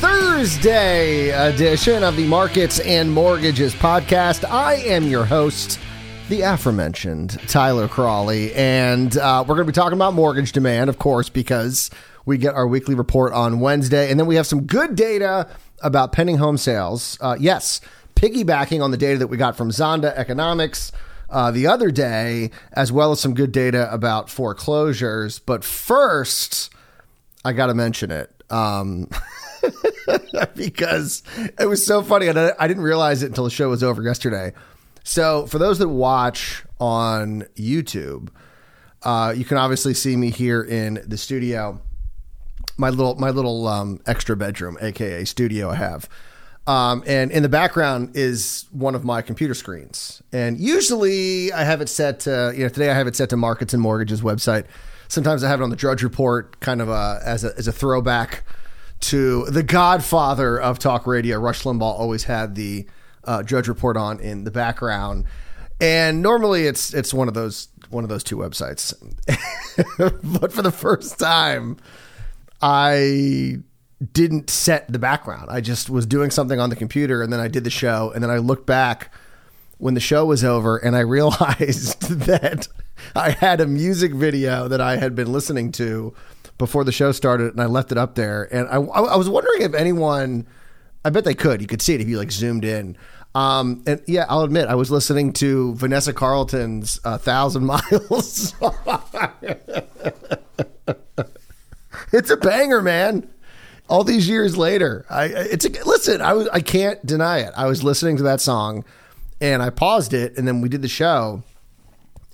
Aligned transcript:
Thursday 0.00 1.30
edition 1.30 2.02
of 2.04 2.16
the 2.16 2.26
Markets 2.26 2.80
and 2.80 3.10
Mortgages 3.10 3.74
podcast. 3.74 4.44
I 4.48 4.74
am 4.74 5.04
your 5.04 5.24
host, 5.24 5.80
the 6.28 6.42
aforementioned 6.42 7.38
Tyler 7.48 7.88
Crawley, 7.88 8.52
and 8.54 9.16
uh, 9.16 9.42
we're 9.48 9.54
going 9.54 9.66
to 9.66 9.72
be 9.72 9.74
talking 9.74 9.96
about 9.96 10.12
mortgage 10.12 10.52
demand, 10.52 10.90
of 10.90 10.98
course, 10.98 11.30
because 11.30 11.90
we 12.26 12.36
get 12.36 12.54
our 12.54 12.66
weekly 12.66 12.94
report 12.94 13.32
on 13.32 13.58
Wednesday, 13.60 14.10
and 14.10 14.20
then 14.20 14.26
we 14.26 14.36
have 14.36 14.46
some 14.46 14.64
good 14.66 14.96
data 14.96 15.48
about 15.82 16.12
pending 16.12 16.36
home 16.36 16.58
sales. 16.58 17.16
Uh, 17.22 17.36
yes, 17.40 17.80
piggybacking 18.16 18.82
on 18.82 18.90
the 18.90 18.98
data 18.98 19.18
that 19.18 19.28
we 19.28 19.38
got 19.38 19.56
from 19.56 19.70
Zonda 19.70 20.14
Economics. 20.14 20.92
Uh, 21.30 21.50
the 21.50 21.66
other 21.66 21.90
day, 21.90 22.50
as 22.74 22.92
well 22.92 23.12
as 23.12 23.20
some 23.20 23.32
good 23.32 23.50
data 23.50 23.92
about 23.92 24.28
foreclosures. 24.28 25.38
But 25.38 25.64
first, 25.64 26.70
I 27.44 27.52
got 27.54 27.66
to 27.66 27.74
mention 27.74 28.10
it 28.10 28.30
um, 28.50 29.08
because 30.56 31.22
it 31.58 31.66
was 31.66 31.84
so 31.84 32.02
funny. 32.02 32.28
And 32.28 32.38
I, 32.38 32.68
didn't 32.68 32.82
realize 32.82 33.22
it 33.22 33.26
until 33.26 33.44
the 33.44 33.50
show 33.50 33.68
was 33.68 33.82
over 33.82 34.02
yesterday. 34.02 34.52
So, 35.04 35.46
for 35.46 35.58
those 35.58 35.78
that 35.78 35.88
watch 35.88 36.64
on 36.80 37.42
YouTube, 37.56 38.28
uh, 39.02 39.32
you 39.36 39.44
can 39.44 39.56
obviously 39.56 39.94
see 39.94 40.16
me 40.16 40.30
here 40.30 40.62
in 40.62 41.00
the 41.06 41.16
studio, 41.16 41.80
my 42.76 42.90
little 42.90 43.14
my 43.14 43.30
little 43.30 43.68
um, 43.68 44.00
extra 44.06 44.36
bedroom, 44.36 44.76
aka 44.80 45.24
studio, 45.24 45.70
I 45.70 45.76
have. 45.76 46.08
Um, 46.66 47.04
and 47.06 47.30
in 47.30 47.44
the 47.44 47.48
background 47.48 48.16
is 48.16 48.66
one 48.72 48.96
of 48.96 49.04
my 49.04 49.22
computer 49.22 49.54
screens. 49.54 50.20
And 50.32 50.58
usually 50.58 51.52
I 51.52 51.62
have 51.62 51.80
it 51.80 51.88
set 51.88 52.20
to, 52.20 52.52
you 52.56 52.64
know, 52.64 52.68
today 52.68 52.90
I 52.90 52.94
have 52.94 53.06
it 53.06 53.14
set 53.14 53.30
to 53.30 53.36
Markets 53.36 53.72
and 53.72 53.80
Mortgages 53.80 54.20
website. 54.20 54.64
Sometimes 55.06 55.44
I 55.44 55.48
have 55.48 55.60
it 55.60 55.62
on 55.62 55.70
the 55.70 55.76
Drudge 55.76 56.02
Report, 56.02 56.58
kind 56.58 56.82
of 56.82 56.88
a, 56.88 57.20
as 57.24 57.44
a 57.44 57.56
as 57.56 57.68
a 57.68 57.72
throwback 57.72 58.42
to 59.00 59.44
the 59.46 59.62
Godfather 59.62 60.60
of 60.60 60.78
talk 60.78 61.06
radio. 61.06 61.38
Rush 61.38 61.62
Limbaugh 61.62 61.82
always 61.82 62.24
had 62.24 62.54
the 62.54 62.86
uh, 63.24 63.42
Drudge 63.42 63.68
Report 63.68 63.96
on 63.96 64.20
in 64.20 64.44
the 64.44 64.50
background, 64.50 65.24
and 65.80 66.22
normally 66.22 66.66
it's 66.66 66.94
it's 66.94 67.12
one 67.12 67.28
of 67.28 67.34
those 67.34 67.68
one 67.90 68.04
of 68.04 68.10
those 68.10 68.24
two 68.24 68.36
websites. 68.36 68.94
but 70.40 70.52
for 70.52 70.62
the 70.62 70.72
first 70.72 71.18
time, 71.18 71.76
I 72.60 73.58
didn't 74.12 74.50
set 74.50 74.90
the 74.92 74.98
background. 74.98 75.48
I 75.50 75.60
just 75.60 75.88
was 75.88 76.06
doing 76.06 76.30
something 76.30 76.60
on 76.60 76.70
the 76.70 76.76
computer, 76.76 77.22
and 77.22 77.32
then 77.32 77.40
I 77.40 77.48
did 77.48 77.64
the 77.64 77.70
show, 77.70 78.12
and 78.14 78.22
then 78.22 78.30
I 78.30 78.38
looked 78.38 78.66
back 78.66 79.12
when 79.78 79.94
the 79.94 80.00
show 80.00 80.24
was 80.24 80.44
over, 80.44 80.76
and 80.76 80.96
I 80.96 81.00
realized 81.16 82.00
that 82.02 82.68
I 83.14 83.30
had 83.30 83.60
a 83.60 83.66
music 83.66 84.12
video 84.12 84.68
that 84.68 84.80
I 84.80 84.96
had 84.96 85.14
been 85.14 85.32
listening 85.32 85.72
to 85.72 86.14
before 86.58 86.84
the 86.84 86.92
show 86.92 87.12
started, 87.12 87.52
and 87.52 87.60
I 87.60 87.66
left 87.66 87.92
it 87.92 87.98
up 87.98 88.14
there. 88.14 88.48
And 88.52 88.68
I, 88.68 88.76
I 88.76 89.16
was 89.16 89.28
wondering 89.28 89.62
if 89.62 89.74
anyone, 89.74 90.46
I 91.04 91.10
bet 91.10 91.24
they 91.24 91.34
could. 91.34 91.60
You 91.60 91.66
could 91.66 91.82
see 91.82 91.94
it 91.94 92.00
if 92.00 92.08
you 92.08 92.18
like 92.18 92.30
zoomed 92.30 92.64
in. 92.64 92.96
Um, 93.34 93.82
and 93.86 94.00
yeah, 94.06 94.24
I'll 94.30 94.42
admit, 94.42 94.68
I 94.68 94.74
was 94.76 94.90
listening 94.90 95.34
to 95.34 95.74
Vanessa 95.74 96.14
Carlton's 96.14 96.98
uh, 97.04 97.18
Thousand 97.18 97.66
Miles. 97.66 98.54
it's 102.12 102.30
a 102.30 102.36
banger, 102.38 102.80
man. 102.80 103.28
All 103.88 104.04
these 104.04 104.26
years 104.28 104.56
later, 104.56 105.04
I 105.10 105.26
it's 105.26 105.64
a, 105.64 105.68
listen. 105.84 106.20
I 106.22 106.32
was 106.32 106.48
I 106.48 106.60
can't 106.60 107.04
deny 107.04 107.38
it. 107.38 107.52
I 107.56 107.66
was 107.66 107.84
listening 107.84 108.16
to 108.16 108.24
that 108.24 108.40
song, 108.40 108.84
and 109.40 109.62
I 109.62 109.70
paused 109.70 110.12
it, 110.12 110.36
and 110.38 110.48
then 110.48 110.60
we 110.60 110.68
did 110.68 110.82
the 110.82 110.88
show, 110.88 111.42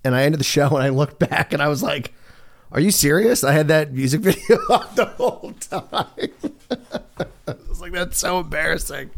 and 0.04 0.14
I 0.14 0.22
ended 0.22 0.40
the 0.40 0.44
show, 0.44 0.68
and 0.68 0.84
I 0.84 0.88
looked 0.88 1.18
back, 1.18 1.52
and 1.52 1.60
I 1.60 1.68
was 1.68 1.82
like, 1.82 2.14
"Are 2.72 2.80
you 2.80 2.90
serious?" 2.90 3.44
I 3.44 3.52
had 3.52 3.68
that 3.68 3.92
music 3.92 4.20
video 4.22 4.56
on 4.68 4.86
the 4.94 5.06
whole 5.06 5.52
time. 5.60 6.06
I 7.46 7.54
was 7.68 7.80
like, 7.80 7.92
"That's 7.92 8.18
so 8.18 8.40
embarrassing." 8.40 9.10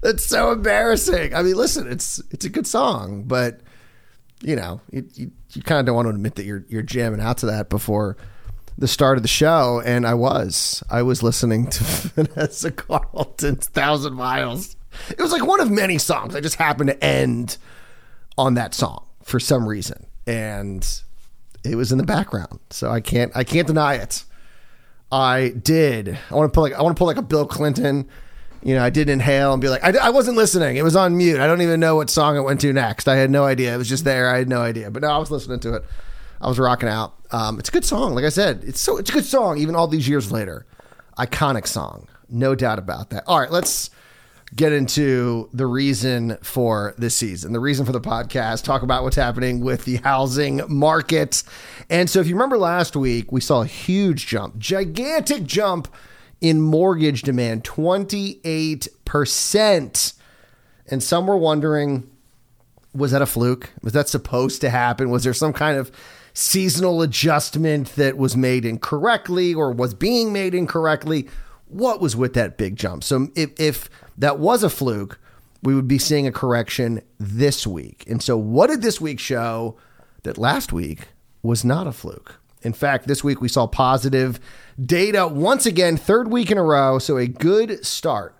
That's 0.00 0.24
so 0.24 0.52
embarrassing. 0.52 1.34
I 1.34 1.42
mean, 1.42 1.54
listen, 1.54 1.90
it's 1.90 2.20
it's 2.30 2.44
a 2.44 2.48
good 2.48 2.66
song, 2.66 3.24
but 3.24 3.60
you 4.42 4.56
know, 4.56 4.80
you 4.90 5.06
you, 5.14 5.30
you 5.52 5.62
kind 5.62 5.80
of 5.80 5.86
don't 5.86 5.96
want 5.96 6.06
to 6.06 6.10
admit 6.10 6.36
that 6.36 6.44
you're 6.44 6.64
you're 6.68 6.82
jamming 6.82 7.20
out 7.20 7.38
to 7.38 7.46
that 7.46 7.68
before 7.68 8.16
the 8.78 8.88
start 8.88 9.18
of 9.18 9.22
the 9.22 9.28
show, 9.28 9.82
and 9.84 10.06
I 10.06 10.14
was 10.14 10.82
I 10.90 11.02
was 11.02 11.22
listening 11.22 11.68
to 11.68 11.84
Vanessa 12.14 12.70
Carlton's 12.70 13.66
Thousand 13.68 14.14
Miles. 14.14 14.76
It 15.10 15.20
was 15.20 15.32
like 15.32 15.44
one 15.44 15.60
of 15.60 15.70
many 15.70 15.98
songs. 15.98 16.34
I 16.34 16.40
just 16.40 16.56
happened 16.56 16.90
to 16.90 17.04
end 17.04 17.58
on 18.36 18.54
that 18.54 18.74
song 18.74 19.04
for 19.22 19.38
some 19.38 19.68
reason, 19.68 20.06
and 20.26 20.86
it 21.64 21.76
was 21.76 21.92
in 21.92 21.98
the 21.98 22.04
background, 22.04 22.60
so 22.70 22.90
I 22.90 23.00
can't 23.00 23.32
I 23.34 23.44
can't 23.44 23.66
deny 23.66 23.94
it. 23.94 24.24
I 25.12 25.48
did. 25.50 26.18
I 26.30 26.34
want 26.34 26.52
to 26.52 26.54
pull 26.54 26.62
like 26.62 26.74
I 26.74 26.82
want 26.82 26.96
to 26.96 26.98
pull 26.98 27.06
like 27.06 27.16
a 27.16 27.22
Bill 27.22 27.46
Clinton 27.46 28.08
you 28.62 28.74
know, 28.74 28.84
I 28.84 28.90
did 28.90 29.08
inhale 29.08 29.52
and 29.52 29.62
be 29.62 29.68
like, 29.68 29.82
I, 29.82 30.06
I 30.06 30.10
wasn't 30.10 30.36
listening. 30.36 30.76
It 30.76 30.84
was 30.84 30.94
on 30.94 31.16
mute. 31.16 31.40
I 31.40 31.46
don't 31.46 31.62
even 31.62 31.80
know 31.80 31.96
what 31.96 32.10
song 32.10 32.36
it 32.36 32.40
went 32.40 32.60
to 32.60 32.72
next. 32.72 33.08
I 33.08 33.16
had 33.16 33.30
no 33.30 33.44
idea. 33.44 33.74
It 33.74 33.78
was 33.78 33.88
just 33.88 34.04
there. 34.04 34.28
I 34.32 34.38
had 34.38 34.48
no 34.48 34.60
idea. 34.60 34.90
But 34.90 35.02
no, 35.02 35.08
I 35.08 35.18
was 35.18 35.30
listening 35.30 35.60
to 35.60 35.74
it. 35.76 35.84
I 36.40 36.48
was 36.48 36.58
rocking 36.58 36.88
out. 36.88 37.14
Um, 37.30 37.58
it's 37.58 37.68
a 37.68 37.72
good 37.72 37.84
song. 37.84 38.14
Like 38.14 38.24
I 38.24 38.28
said, 38.28 38.62
it's 38.64 38.80
so 38.80 38.98
it's 38.98 39.10
a 39.10 39.12
good 39.12 39.24
song. 39.24 39.58
Even 39.58 39.74
all 39.74 39.86
these 39.86 40.08
years 40.08 40.30
later, 40.30 40.66
iconic 41.18 41.66
song, 41.66 42.08
no 42.28 42.54
doubt 42.54 42.78
about 42.78 43.10
that. 43.10 43.24
All 43.26 43.38
right, 43.38 43.50
let's 43.50 43.90
get 44.54 44.72
into 44.72 45.48
the 45.52 45.66
reason 45.66 46.38
for 46.42 46.94
this 46.98 47.14
season, 47.14 47.52
the 47.52 47.60
reason 47.60 47.86
for 47.86 47.92
the 47.92 48.00
podcast. 48.00 48.64
Talk 48.64 48.82
about 48.82 49.04
what's 49.04 49.14
happening 49.16 49.60
with 49.60 49.84
the 49.84 49.96
housing 49.96 50.62
market. 50.68 51.42
And 51.88 52.10
so, 52.10 52.20
if 52.20 52.26
you 52.26 52.34
remember 52.34 52.58
last 52.58 52.96
week, 52.96 53.32
we 53.32 53.40
saw 53.40 53.62
a 53.62 53.66
huge 53.66 54.26
jump, 54.26 54.58
gigantic 54.58 55.44
jump 55.44 55.88
in 56.40 56.60
mortgage 56.60 57.22
demand 57.22 57.64
28%. 57.64 60.14
And 60.86 61.02
some 61.02 61.26
were 61.26 61.36
wondering 61.36 62.08
was 62.92 63.12
that 63.12 63.22
a 63.22 63.26
fluke? 63.26 63.70
Was 63.82 63.92
that 63.92 64.08
supposed 64.08 64.60
to 64.62 64.70
happen? 64.70 65.10
Was 65.10 65.22
there 65.24 65.34
some 65.34 65.52
kind 65.52 65.78
of 65.78 65.92
seasonal 66.34 67.02
adjustment 67.02 67.94
that 67.96 68.16
was 68.16 68.36
made 68.36 68.64
incorrectly 68.64 69.54
or 69.54 69.70
was 69.70 69.94
being 69.94 70.32
made 70.32 70.54
incorrectly? 70.54 71.28
What 71.68 72.00
was 72.00 72.16
with 72.16 72.34
that 72.34 72.58
big 72.58 72.74
jump? 72.74 73.04
So 73.04 73.28
if, 73.36 73.52
if 73.60 73.88
that 74.20 74.38
was 74.38 74.62
a 74.62 74.70
fluke, 74.70 75.18
we 75.62 75.74
would 75.74 75.88
be 75.88 75.98
seeing 75.98 76.26
a 76.26 76.32
correction 76.32 77.02
this 77.18 77.66
week. 77.66 78.04
And 78.08 78.22
so, 78.22 78.36
what 78.36 78.70
did 78.70 78.82
this 78.82 79.00
week 79.00 79.18
show 79.18 79.76
that 80.22 80.38
last 80.38 80.72
week 80.72 81.08
was 81.42 81.64
not 81.64 81.86
a 81.86 81.92
fluke? 81.92 82.36
In 82.62 82.72
fact, 82.72 83.06
this 83.06 83.24
week 83.24 83.40
we 83.40 83.48
saw 83.48 83.66
positive 83.66 84.38
data 84.84 85.26
once 85.26 85.66
again, 85.66 85.96
third 85.96 86.30
week 86.30 86.50
in 86.50 86.58
a 86.58 86.62
row. 86.62 86.98
So 86.98 87.16
a 87.16 87.26
good 87.26 87.84
start 87.84 88.36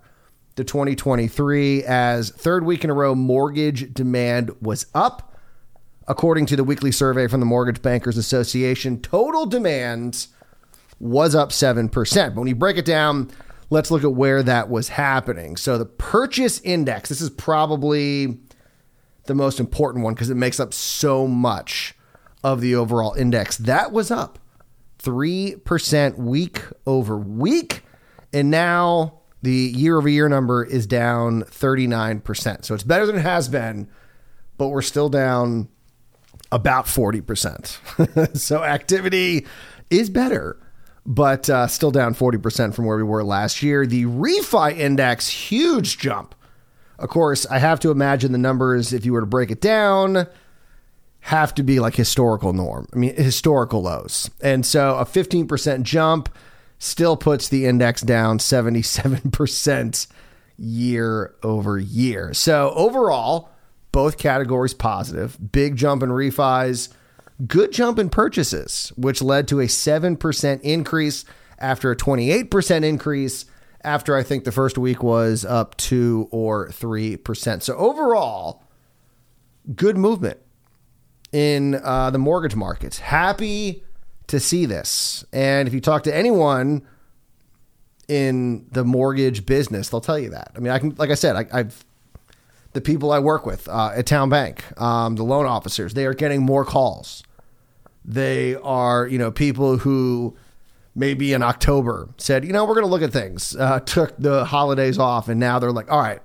to 0.55 0.63
2023 0.63 1.83
as 1.83 2.29
third 2.29 2.63
week 2.63 2.83
in 2.83 2.89
a 2.89 2.93
row 2.93 3.15
mortgage 3.15 3.93
demand 3.93 4.51
was 4.61 4.85
up. 4.93 5.27
According 6.07 6.45
to 6.47 6.55
the 6.55 6.63
weekly 6.63 6.91
survey 6.91 7.27
from 7.27 7.39
the 7.39 7.45
Mortgage 7.45 7.81
Bankers 7.81 8.17
Association, 8.17 9.01
total 9.01 9.45
demand 9.45 10.27
was 10.99 11.33
up 11.33 11.49
7%. 11.49 11.89
But 11.91 12.35
when 12.35 12.47
you 12.47 12.55
break 12.55 12.77
it 12.77 12.85
down, 12.85 13.31
let's 13.71 13.89
look 13.89 14.03
at 14.03 14.13
where 14.13 14.43
that 14.43 14.69
was 14.69 14.89
happening. 14.89 15.57
So 15.57 15.79
the 15.79 15.85
purchase 15.85 16.59
index, 16.59 17.09
this 17.09 17.21
is 17.21 17.31
probably 17.31 18.37
the 19.25 19.33
most 19.33 19.59
important 19.59 20.03
one 20.03 20.13
because 20.13 20.29
it 20.29 20.35
makes 20.35 20.59
up 20.59 20.73
so 20.73 21.25
much 21.25 21.95
of 22.43 22.61
the 22.61 22.75
overall 22.75 23.13
index. 23.13 23.57
That 23.57 23.91
was 23.91 24.11
up 24.11 24.37
3% 24.99 26.17
week 26.17 26.61
over 26.85 27.17
week. 27.17 27.83
And 28.33 28.51
now 28.51 29.21
the 29.41 29.51
year 29.51 29.97
over 29.97 30.09
year 30.09 30.27
number 30.27 30.63
is 30.63 30.85
down 30.85 31.43
39%. 31.43 32.65
So 32.65 32.73
it's 32.73 32.83
better 32.83 33.05
than 33.05 33.15
it 33.17 33.21
has 33.21 33.47
been, 33.47 33.87
but 34.57 34.67
we're 34.67 34.81
still 34.81 35.09
down 35.09 35.69
about 36.51 36.85
40%. 36.85 38.37
so 38.37 38.63
activity 38.63 39.45
is 39.89 40.09
better, 40.09 40.60
but 41.05 41.49
uh, 41.49 41.67
still 41.67 41.91
down 41.91 42.13
40% 42.13 42.73
from 42.73 42.85
where 42.85 42.97
we 42.97 43.03
were 43.03 43.23
last 43.23 43.63
year. 43.63 43.85
The 43.85 44.05
refi 44.05 44.77
index, 44.77 45.27
huge 45.27 45.97
jump. 45.97 46.35
Of 46.99 47.09
course, 47.09 47.45
I 47.47 47.57
have 47.57 47.79
to 47.79 47.91
imagine 47.91 48.31
the 48.31 48.37
numbers, 48.37 48.93
if 48.93 49.05
you 49.05 49.13
were 49.13 49.21
to 49.21 49.25
break 49.25 49.49
it 49.49 49.61
down, 49.61 50.27
have 51.21 51.53
to 51.55 51.63
be 51.63 51.79
like 51.79 51.95
historical 51.95 52.53
norm. 52.53 52.87
I 52.93 52.97
mean, 52.97 53.15
historical 53.15 53.81
lows. 53.81 54.29
And 54.41 54.65
so 54.65 54.97
a 54.97 55.05
15% 55.05 55.83
jump 55.83 56.29
still 56.77 57.17
puts 57.17 57.47
the 57.49 57.65
index 57.65 58.01
down 58.01 58.37
77% 58.39 60.07
year 60.57 61.33
over 61.43 61.77
year. 61.79 62.33
So 62.33 62.71
overall, 62.75 63.49
both 63.91 64.17
categories 64.17 64.73
positive. 64.73 65.37
Big 65.51 65.75
jump 65.75 66.03
in 66.03 66.09
refis, 66.09 66.89
good 67.47 67.71
jump 67.71 67.99
in 67.99 68.09
purchases, 68.09 68.91
which 68.95 69.21
led 69.21 69.47
to 69.49 69.59
a 69.59 69.65
7% 69.65 70.61
increase 70.61 71.25
after 71.59 71.91
a 71.91 71.95
28% 71.95 72.83
increase 72.83 73.45
after 73.83 74.15
I 74.15 74.23
think 74.23 74.43
the 74.43 74.51
first 74.51 74.77
week 74.77 75.01
was 75.01 75.43
up 75.45 75.75
2 75.77 76.29
or 76.31 76.69
3%. 76.69 77.61
So 77.61 77.75
overall, 77.75 78.63
good 79.75 79.97
movement 79.97 80.39
in 81.31 81.75
uh, 81.75 82.09
the 82.11 82.19
mortgage 82.19 82.55
markets. 82.55 82.99
Happy 82.99 83.83
to 84.27 84.39
see 84.39 84.65
this. 84.65 85.25
And 85.33 85.67
if 85.67 85.73
you 85.73 85.81
talk 85.81 86.03
to 86.03 86.15
anyone 86.15 86.85
in 88.07 88.67
the 88.71 88.83
mortgage 88.83 89.45
business, 89.45 89.89
they'll 89.89 90.01
tell 90.01 90.19
you 90.19 90.29
that. 90.31 90.51
I 90.55 90.59
mean, 90.59 90.71
I 90.71 90.79
can, 90.79 90.95
like 90.97 91.09
I 91.09 91.15
said, 91.15 91.35
I, 91.35 91.45
I've 91.51 91.85
the 92.73 92.81
people 92.81 93.11
I 93.11 93.19
work 93.19 93.45
with 93.45 93.67
uh, 93.67 93.91
at 93.95 94.05
Town 94.05 94.29
Bank, 94.29 94.63
um, 94.79 95.15
the 95.15 95.23
loan 95.23 95.45
officers, 95.45 95.93
they 95.93 96.05
are 96.05 96.13
getting 96.13 96.41
more 96.41 96.63
calls. 96.63 97.23
They 98.03 98.55
are, 98.55 99.07
you 99.07 99.17
know, 99.17 99.31
people 99.31 99.77
who 99.77 100.35
maybe 100.95 101.33
in 101.33 101.43
October 101.43 102.09
said, 102.17 102.43
you 102.43 102.51
know, 102.51 102.65
we're 102.65 102.75
going 102.75 102.85
to 102.85 102.91
look 102.91 103.01
at 103.01 103.13
things, 103.13 103.55
uh, 103.55 103.79
took 103.85 104.15
the 104.17 104.45
holidays 104.45 104.97
off, 104.97 105.27
and 105.27 105.39
now 105.39 105.59
they're 105.59 105.71
like, 105.71 105.91
all 105.91 106.01
right, 106.01 106.21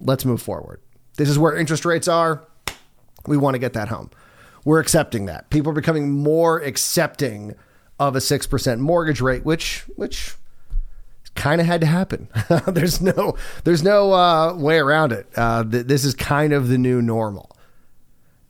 let's 0.00 0.24
move 0.24 0.42
forward. 0.42 0.80
This 1.16 1.28
is 1.28 1.38
where 1.38 1.56
interest 1.56 1.84
rates 1.84 2.08
are. 2.08 2.46
We 3.26 3.36
want 3.36 3.54
to 3.54 3.58
get 3.58 3.72
that 3.74 3.88
home. 3.88 4.10
We're 4.64 4.80
accepting 4.80 5.26
that. 5.26 5.50
People 5.50 5.70
are 5.70 5.74
becoming 5.74 6.10
more 6.10 6.60
accepting 6.60 7.54
of 7.98 8.16
a 8.16 8.20
6% 8.20 8.78
mortgage 8.78 9.20
rate, 9.20 9.44
which, 9.44 9.84
which, 9.96 10.34
kind 11.34 11.60
of 11.60 11.66
had 11.66 11.80
to 11.80 11.86
happen. 11.86 12.28
there's 12.66 13.00
no 13.00 13.36
there's 13.64 13.82
no 13.82 14.12
uh, 14.12 14.54
way 14.54 14.78
around 14.78 15.12
it. 15.12 15.26
Uh, 15.36 15.64
th- 15.64 15.86
this 15.86 16.04
is 16.04 16.14
kind 16.14 16.52
of 16.52 16.68
the 16.68 16.78
new 16.78 17.00
normal, 17.00 17.56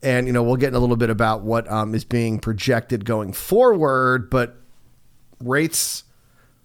and 0.02 0.26
you 0.26 0.32
know 0.32 0.43
we'll 0.43 0.56
get 0.56 0.69
in 0.69 0.75
a 0.75 0.78
little 0.78 0.96
bit 0.96 1.10
about 1.10 1.43
what 1.43 1.70
um, 1.70 1.94
is 1.94 2.04
being 2.04 2.38
projected 2.38 3.04
going 3.04 3.32
forward. 3.32 4.31
But 4.31 4.56
rates 5.40 6.04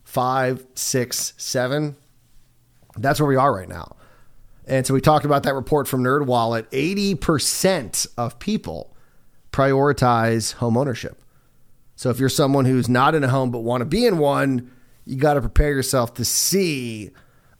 five, 0.03 0.65
six, 0.75 1.33
seven. 1.37 1.95
That's 2.95 3.19
where 3.19 3.27
we 3.27 3.35
are 3.35 3.53
right 3.53 3.69
now. 3.69 3.95
And 4.65 4.85
so 4.85 4.93
we 4.93 5.01
talked 5.01 5.25
about 5.25 5.43
that 5.43 5.53
report 5.53 5.87
from 5.87 6.03
NerdWallet. 6.03 6.67
Eighty 6.71 7.15
percent 7.15 8.05
of 8.17 8.39
people 8.39 8.95
prioritize 9.51 10.53
home 10.53 10.77
ownership. 10.77 11.21
So 11.95 12.09
if 12.09 12.19
you're 12.19 12.29
someone 12.29 12.65
who's 12.65 12.87
not 12.87 13.15
in 13.15 13.23
a 13.23 13.27
home 13.27 13.49
but 13.49 13.59
want 13.59 13.81
to 13.81 13.85
be 13.85 14.05
in 14.05 14.17
one 14.19 14.71
you 15.07 15.15
got 15.15 15.35
to 15.35 15.41
prepare 15.41 15.71
yourself 15.71 16.13
to 16.15 16.25
see 16.25 17.11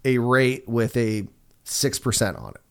a 0.03 0.17
rate 0.17 0.67
with 0.67 0.95
a 0.97 1.25
6% 1.65 2.41
on 2.41 2.49
it. 2.49 2.61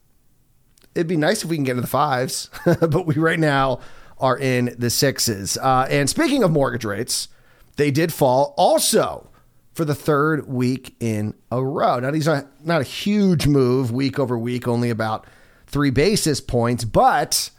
It'd 0.97 1.07
be 1.07 1.17
nice 1.17 1.45
if 1.45 1.51
we 1.51 1.57
can 1.57 1.65
get 1.65 1.73
into 1.73 1.83
the 1.83 1.89
fives, 1.89 2.49
but 2.65 3.07
we 3.07 3.15
right 3.15 3.39
now 3.39 3.81
are 4.19 4.39
in 4.39 4.75
the 4.79 4.91
sixes. 4.91 5.59
Uh, 5.59 5.87
and 5.91 6.09
speaking 6.09 6.43
of 6.43 6.51
mortgage 6.51 6.85
rates, 6.85 7.29
they 7.77 7.91
did 7.91 8.13
fall 8.13 8.55
also 8.57 9.29
for 9.75 9.85
the 9.85 9.95
third 9.95 10.49
week 10.49 10.97
in 11.01 11.35
a 11.53 11.63
row. 11.63 12.01
Now, 12.01 12.11
these 12.11 12.27
are 12.27 12.49
not 12.65 12.81
a 12.81 12.85
huge 12.85 13.47
move 13.47 13.93
week 13.93 14.19
over 14.19 14.39
week, 14.39 14.67
only 14.67 14.89
about 14.89 15.27
three 15.67 15.91
basis 15.91 16.41
points, 16.41 16.85
but 16.85 17.51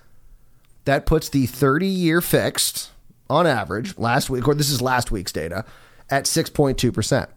that 0.85 1.05
puts 1.05 1.29
the 1.29 1.45
30 1.45 1.85
year 1.85 2.21
fixed 2.21 2.89
on 3.29 3.45
average 3.45 3.97
last 3.99 4.31
week, 4.31 4.47
or 4.47 4.55
this 4.55 4.71
is 4.71 4.81
last 4.81 5.11
week's 5.11 5.31
data, 5.31 5.63
at 6.09 6.25
6.2%. 6.25 7.27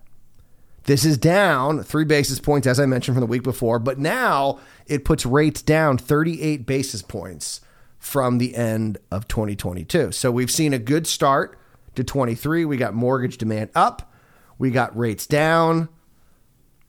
This 0.90 1.04
is 1.04 1.16
down 1.18 1.84
three 1.84 2.04
basis 2.04 2.40
points, 2.40 2.66
as 2.66 2.80
I 2.80 2.86
mentioned 2.86 3.14
from 3.14 3.20
the 3.20 3.28
week 3.28 3.44
before, 3.44 3.78
but 3.78 4.00
now 4.00 4.58
it 4.88 5.04
puts 5.04 5.24
rates 5.24 5.62
down 5.62 5.98
38 5.98 6.66
basis 6.66 7.00
points 7.00 7.60
from 8.00 8.38
the 8.38 8.56
end 8.56 8.98
of 9.08 9.28
2022. 9.28 10.10
So 10.10 10.32
we've 10.32 10.50
seen 10.50 10.74
a 10.74 10.80
good 10.80 11.06
start 11.06 11.56
to 11.94 12.02
23. 12.02 12.64
We 12.64 12.76
got 12.76 12.92
mortgage 12.92 13.38
demand 13.38 13.70
up, 13.76 14.12
we 14.58 14.72
got 14.72 14.98
rates 14.98 15.28
down. 15.28 15.90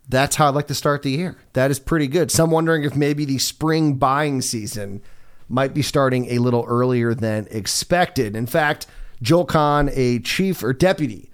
That's 0.09 0.35
how 0.35 0.47
I'd 0.47 0.55
like 0.55 0.67
to 0.69 0.73
start 0.73 1.03
the 1.03 1.11
year. 1.11 1.37
That 1.53 1.69
is 1.69 1.77
pretty 1.77 2.07
good. 2.07 2.31
Some 2.31 2.49
wondering 2.49 2.83
if 2.83 2.95
maybe 2.95 3.23
the 3.23 3.37
spring 3.37 3.97
buying 3.97 4.41
season 4.41 5.03
might 5.47 5.75
be 5.75 5.83
starting 5.83 6.25
a 6.31 6.39
little 6.39 6.65
earlier 6.67 7.13
than 7.13 7.47
expected. 7.51 8.35
In 8.35 8.47
fact, 8.47 8.87
Joel 9.21 9.45
Kan, 9.45 9.91
a 9.93 10.17
chief 10.17 10.63
or 10.63 10.73
deputy 10.73 11.30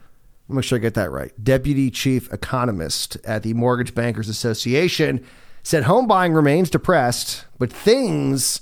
make 0.56 0.64
sure 0.64 0.78
I 0.78 0.82
get 0.82 0.94
that 0.94 1.12
right. 1.12 1.32
Deputy 1.44 1.92
Chief 1.92 2.32
Economist 2.32 3.18
at 3.26 3.44
the 3.44 3.54
Mortgage 3.54 3.94
Bankers 3.94 4.30
Association 4.30 5.26
said 5.64 5.84
home 5.84 6.08
buying 6.08 6.34
remains 6.34 6.70
depressed, 6.70 7.46
but 7.60 7.72
things 7.72 8.62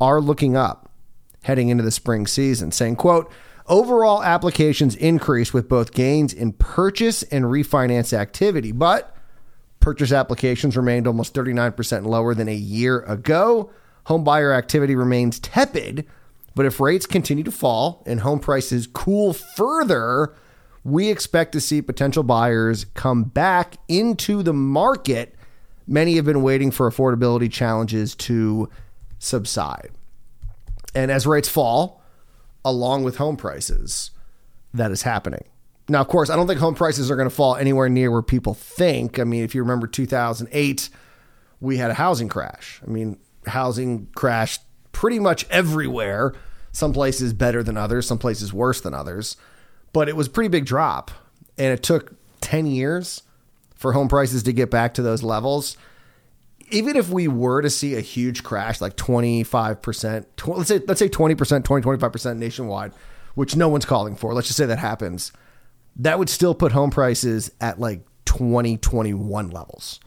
are 0.00 0.20
looking 0.20 0.56
up 0.56 0.90
heading 1.42 1.68
into 1.68 1.82
the 1.82 1.90
spring 1.90 2.26
season, 2.26 2.72
saying, 2.72 2.96
quote, 2.96 3.30
overall 3.66 4.22
applications 4.22 4.96
increased 4.96 5.54
with 5.54 5.68
both 5.68 5.92
gains 5.92 6.32
in 6.32 6.52
purchase 6.52 7.22
and 7.24 7.44
refinance 7.46 8.12
activity, 8.12 8.72
but 8.72 9.16
purchase 9.80 10.12
applications 10.12 10.76
remained 10.76 11.06
almost 11.06 11.34
39% 11.34 12.06
lower 12.06 12.34
than 12.34 12.48
a 12.48 12.54
year 12.54 13.00
ago. 13.00 13.70
Home 14.06 14.24
buyer 14.24 14.52
activity 14.52 14.94
remains 14.94 15.38
tepid, 15.38 16.06
but 16.54 16.66
if 16.66 16.80
rates 16.80 17.06
continue 17.06 17.44
to 17.44 17.50
fall 17.50 18.02
and 18.06 18.20
home 18.20 18.40
prices 18.40 18.86
cool 18.86 19.32
further, 19.32 20.34
we 20.84 21.10
expect 21.10 21.52
to 21.52 21.60
see 21.60 21.80
potential 21.80 22.22
buyers 22.22 22.84
come 22.94 23.24
back 23.24 23.76
into 23.88 24.42
the 24.42 24.52
market. 24.52 25.34
Many 25.86 26.16
have 26.16 26.26
been 26.26 26.42
waiting 26.42 26.70
for 26.70 26.90
affordability 26.90 27.50
challenges 27.50 28.14
to 28.16 28.68
subside. 29.18 29.90
And 30.94 31.10
as 31.10 31.26
rates 31.26 31.48
fall, 31.48 32.02
along 32.64 33.02
with 33.02 33.16
home 33.16 33.36
prices, 33.36 34.10
that 34.74 34.90
is 34.90 35.02
happening. 35.02 35.44
Now, 35.88 36.00
of 36.00 36.08
course, 36.08 36.30
I 36.30 36.36
don't 36.36 36.46
think 36.46 36.60
home 36.60 36.74
prices 36.74 37.10
are 37.10 37.16
going 37.16 37.28
to 37.28 37.34
fall 37.34 37.56
anywhere 37.56 37.88
near 37.88 38.10
where 38.10 38.22
people 38.22 38.54
think. 38.54 39.18
I 39.18 39.24
mean, 39.24 39.42
if 39.42 39.54
you 39.54 39.62
remember 39.62 39.86
2008, 39.86 40.88
we 41.60 41.78
had 41.78 41.90
a 41.90 41.94
housing 41.94 42.28
crash. 42.28 42.80
I 42.86 42.90
mean, 42.90 43.18
housing 43.46 44.08
crashed 44.14 44.62
pretty 44.92 45.18
much 45.18 45.46
everywhere. 45.50 46.34
Some 46.72 46.92
places 46.92 47.32
better 47.32 47.62
than 47.62 47.76
others, 47.76 48.06
some 48.06 48.18
places 48.18 48.52
worse 48.52 48.80
than 48.80 48.94
others 48.94 49.36
but 49.94 50.08
it 50.10 50.16
was 50.16 50.26
a 50.26 50.30
pretty 50.30 50.48
big 50.48 50.66
drop. 50.66 51.10
And 51.56 51.72
it 51.72 51.82
took 51.82 52.14
10 52.42 52.66
years 52.66 53.22
for 53.74 53.94
home 53.94 54.08
prices 54.08 54.42
to 54.42 54.52
get 54.52 54.70
back 54.70 54.92
to 54.94 55.02
those 55.02 55.22
levels. 55.22 55.78
Even 56.70 56.96
if 56.96 57.08
we 57.08 57.28
were 57.28 57.62
to 57.62 57.70
see 57.70 57.94
a 57.94 58.00
huge 58.00 58.42
crash, 58.42 58.80
like 58.80 58.96
25%, 58.96 60.26
tw- 60.36 60.48
let's 60.48 60.68
say, 60.68 60.80
let's 60.86 60.98
say 60.98 61.08
20%, 61.08 61.64
20, 61.64 61.86
25% 61.86 62.36
nationwide, 62.36 62.92
which 63.34 63.56
no 63.56 63.68
one's 63.68 63.84
calling 63.84 64.16
for. 64.16 64.34
Let's 64.34 64.48
just 64.48 64.56
say 64.56 64.66
that 64.66 64.78
happens. 64.78 65.32
That 65.96 66.18
would 66.18 66.28
still 66.28 66.54
put 66.54 66.72
home 66.72 66.90
prices 66.90 67.52
at 67.60 67.78
like 67.78 68.04
2021 68.24 69.50
levels. 69.50 70.00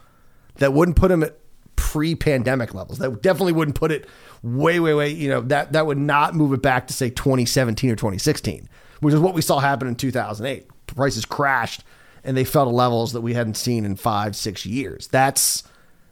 That 0.56 0.74
wouldn't 0.74 0.98
put 0.98 1.08
them 1.08 1.24
at 1.24 1.38
pre-pandemic 1.78 2.74
levels. 2.74 2.98
That 2.98 3.22
definitely 3.22 3.54
wouldn't 3.54 3.78
put 3.78 3.92
it 3.94 4.06
way, 4.44 4.82
way, 4.82 4.94
way. 4.94 5.10
You 5.12 5.30
know 5.30 5.42
that 5.42 5.72
that 5.74 5.86
would 5.86 5.98
not 5.98 6.36
move 6.36 6.52
it 6.52 6.62
back 6.62 6.88
to 6.88 6.94
say 6.94 7.10
2017 7.10 7.90
or 7.90 7.96
2016 7.96 8.68
which 9.02 9.14
is 9.14 9.20
what 9.20 9.34
we 9.34 9.42
saw 9.42 9.60
happen 9.60 9.88
in 9.88 9.96
2008. 9.96 10.68
Prices 10.88 11.26
crashed 11.26 11.84
and 12.24 12.36
they 12.36 12.44
fell 12.44 12.66
to 12.66 12.72
levels 12.72 13.14
that 13.14 13.22
we 13.22 13.34
hadn't 13.34 13.56
seen 13.56 13.86
in 13.86 13.96
five, 13.96 14.36
six 14.36 14.66
years. 14.66 15.08
That's 15.08 15.64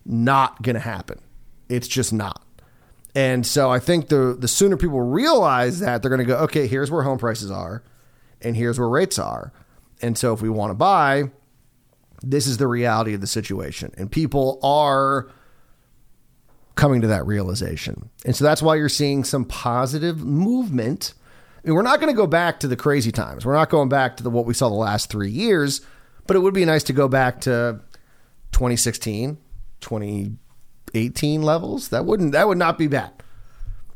not 0.06 0.62
going 0.62 0.76
to 0.76 0.80
happen. 0.80 1.20
It's 1.68 1.88
just 1.88 2.14
not. 2.14 2.42
And 3.16 3.46
so 3.46 3.72
I 3.72 3.80
think 3.80 4.10
the 4.10 4.36
the 4.38 4.48
sooner 4.48 4.76
people 4.76 5.02
realize 5.02 5.80
that, 5.80 6.02
they're 6.02 6.10
going 6.10 6.20
to 6.20 6.26
go, 6.26 6.38
okay, 6.40 6.68
here's 6.68 6.92
where 6.92 7.04
home 7.04 7.18
prices 7.18 7.50
are, 7.50 7.82
and 8.42 8.56
here's 8.56 8.78
where 8.78 8.90
rates 8.90 9.18
are. 9.18 9.54
And 10.02 10.18
so 10.18 10.34
if 10.34 10.42
we 10.42 10.50
want 10.50 10.72
to 10.72 10.76
buy, 10.76 11.32
this 12.22 12.46
is 12.46 12.58
the 12.58 12.68
reality 12.68 13.14
of 13.14 13.22
the 13.22 13.28
situation. 13.28 13.94
And 13.98 14.12
people 14.12 14.60
are 14.62 15.32
coming 16.76 17.02
to 17.02 17.08
that 17.08 17.26
realization. 17.26 18.10
And 18.26 18.36
so 18.36 18.44
that's 18.44 18.62
why 18.62 18.76
you're 18.76 18.90
seeing 18.90 19.24
some 19.24 19.46
positive 19.46 20.24
movement 20.24 21.14
I 21.66 21.70
mean, 21.70 21.76
we're 21.76 21.82
not 21.82 22.00
going 22.00 22.14
to 22.14 22.18
go 22.18 22.28
back 22.28 22.60
to 22.60 22.68
the 22.68 22.76
crazy 22.76 23.12
times. 23.12 23.44
We're 23.44 23.56
not 23.56 23.72
going 23.72 23.90
back 23.90 24.18
to 24.18 24.24
the 24.24 24.30
what 24.30 24.46
we 24.46 24.54
saw 24.54 24.70
the 24.70 24.76
last 24.76 25.10
three 25.10 25.32
years, 25.32 25.82
but 26.28 26.36
it 26.36 26.40
would 26.40 26.54
be 26.54 26.64
nice 26.64 26.84
to 26.84 26.94
go 26.94 27.08
back 27.08 27.42
to 27.42 27.82
2016, 28.52 29.40
2018 29.82 31.42
levels. 31.42 31.90
That 31.90 32.06
wouldn't 32.06 32.34
that 32.34 32.48
would 32.48 32.60
not 32.60 32.78
be 32.78 32.86
bad. 32.86 33.12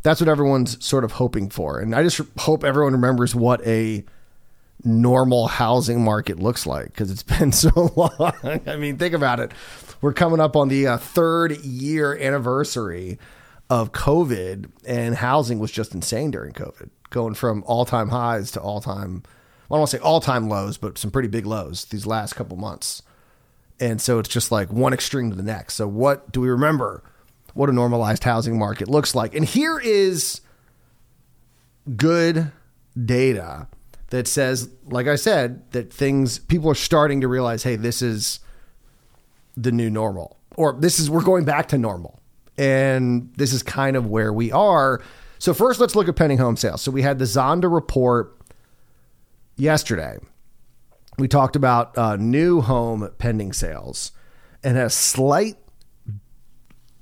That's 0.02 0.20
what 0.20 0.30
everyone's 0.30 0.84
sort 0.84 1.04
of 1.04 1.12
hoping 1.12 1.52
for, 1.52 1.80
and 1.80 1.94
I 1.94 2.02
just 2.02 2.20
hope 2.40 2.64
everyone 2.64 2.94
remembers 2.94 3.36
what 3.36 3.66
a 3.68 4.04
normal 4.84 5.48
housing 5.48 6.02
market 6.04 6.40
looks 6.40 6.66
like 6.66 6.88
because 6.88 7.12
it's 7.12 7.24
been 7.40 7.52
so 7.52 7.70
long. 7.96 8.62
I 8.66 8.78
mean, 8.78 8.98
think 8.98 9.14
about 9.14 9.40
it. 9.40 9.52
We're 10.02 10.14
coming 10.14 10.40
up 10.40 10.56
on 10.56 10.70
the 10.70 10.88
uh, 10.88 10.98
third 10.98 11.58
year 11.64 12.18
anniversary 12.18 13.20
of 13.70 13.92
COVID, 13.92 14.72
and 14.88 15.14
housing 15.14 15.60
was 15.60 15.72
just 15.72 15.94
insane 15.94 16.32
during 16.32 16.54
COVID 16.54 16.90
going 17.10 17.34
from 17.34 17.64
all 17.66 17.86
time 17.86 18.10
highs 18.10 18.52
to 18.52 18.62
all 18.62 18.82
time 18.82 19.24
well, 19.70 19.76
I 19.76 19.78
don't 19.78 19.82
want 19.82 19.92
to 19.92 19.98
say 19.98 20.04
all 20.04 20.20
time 20.20 20.50
lows, 20.50 20.78
but 20.78 20.98
some 20.98 21.12
pretty 21.12 21.28
big 21.28 21.46
lows 21.46 21.86
these 21.86 22.08
last 22.08 22.34
couple 22.34 22.58
months. 22.58 23.04
And 23.80 24.02
so 24.02 24.18
it's 24.18 24.30
just 24.30 24.52
like 24.52 24.72
one 24.72 24.94
extreme 24.94 25.30
to 25.30 25.36
the 25.36 25.44
next. 25.44 25.76
So, 25.76 25.88
what 25.88 26.32
do 26.32 26.42
we 26.42 26.50
remember 26.50 27.04
what 27.54 27.70
a 27.70 27.72
normalized 27.72 28.24
housing 28.24 28.58
market 28.58 28.88
looks 28.88 29.14
like? 29.14 29.36
And 29.36 29.46
here 29.46 29.80
is 29.80 30.42
good 31.96 32.52
data 33.06 33.68
that 34.10 34.28
says, 34.28 34.70
like 34.86 35.08
I 35.08 35.16
said, 35.16 35.72
that 35.72 35.94
things, 35.94 36.40
people 36.40 36.70
are 36.72 36.76
starting 36.76 37.22
to 37.22 37.28
realize, 37.28 37.62
hey, 37.62 37.76
this 37.76 38.02
is 38.02 38.40
the 39.56 39.72
new 39.72 39.90
normal, 39.90 40.38
or 40.58 40.74
this 40.74 41.00
is, 41.00 41.10
we're 41.10 41.24
going 41.24 41.46
back 41.46 41.68
to 41.70 41.78
normal. 41.78 42.20
And 42.58 43.32
this 43.38 43.54
is 43.54 43.62
kind 43.62 43.96
of 43.96 44.08
where 44.08 44.34
we 44.34 44.52
are. 44.52 45.02
So, 45.40 45.54
first, 45.54 45.80
let's 45.80 45.96
look 45.96 46.08
at 46.08 46.16
pending 46.16 46.38
home 46.38 46.58
sales. 46.58 46.82
So, 46.82 46.92
we 46.92 47.02
had 47.02 47.18
the 47.18 47.26
Zonda 47.26 47.72
report 47.72 48.38
yesterday. 49.56 50.18
We 51.18 51.28
talked 51.28 51.56
about 51.56 51.98
uh, 51.98 52.16
new 52.16 52.62
home 52.62 53.10
pending 53.18 53.54
sales 53.54 54.12
and 54.64 54.78
a 54.78 54.90
slight, 54.90 55.56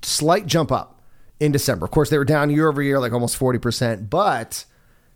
slight 0.01 0.45
jump 0.45 0.71
up 0.71 1.01
in 1.39 1.51
December. 1.51 1.85
Of 1.85 1.91
course, 1.91 2.09
they 2.09 2.17
were 2.17 2.25
down 2.25 2.49
year 2.49 2.67
over 2.67 2.81
year, 2.81 2.99
like 2.99 3.13
almost 3.13 3.39
40%, 3.39 4.09
but 4.09 4.65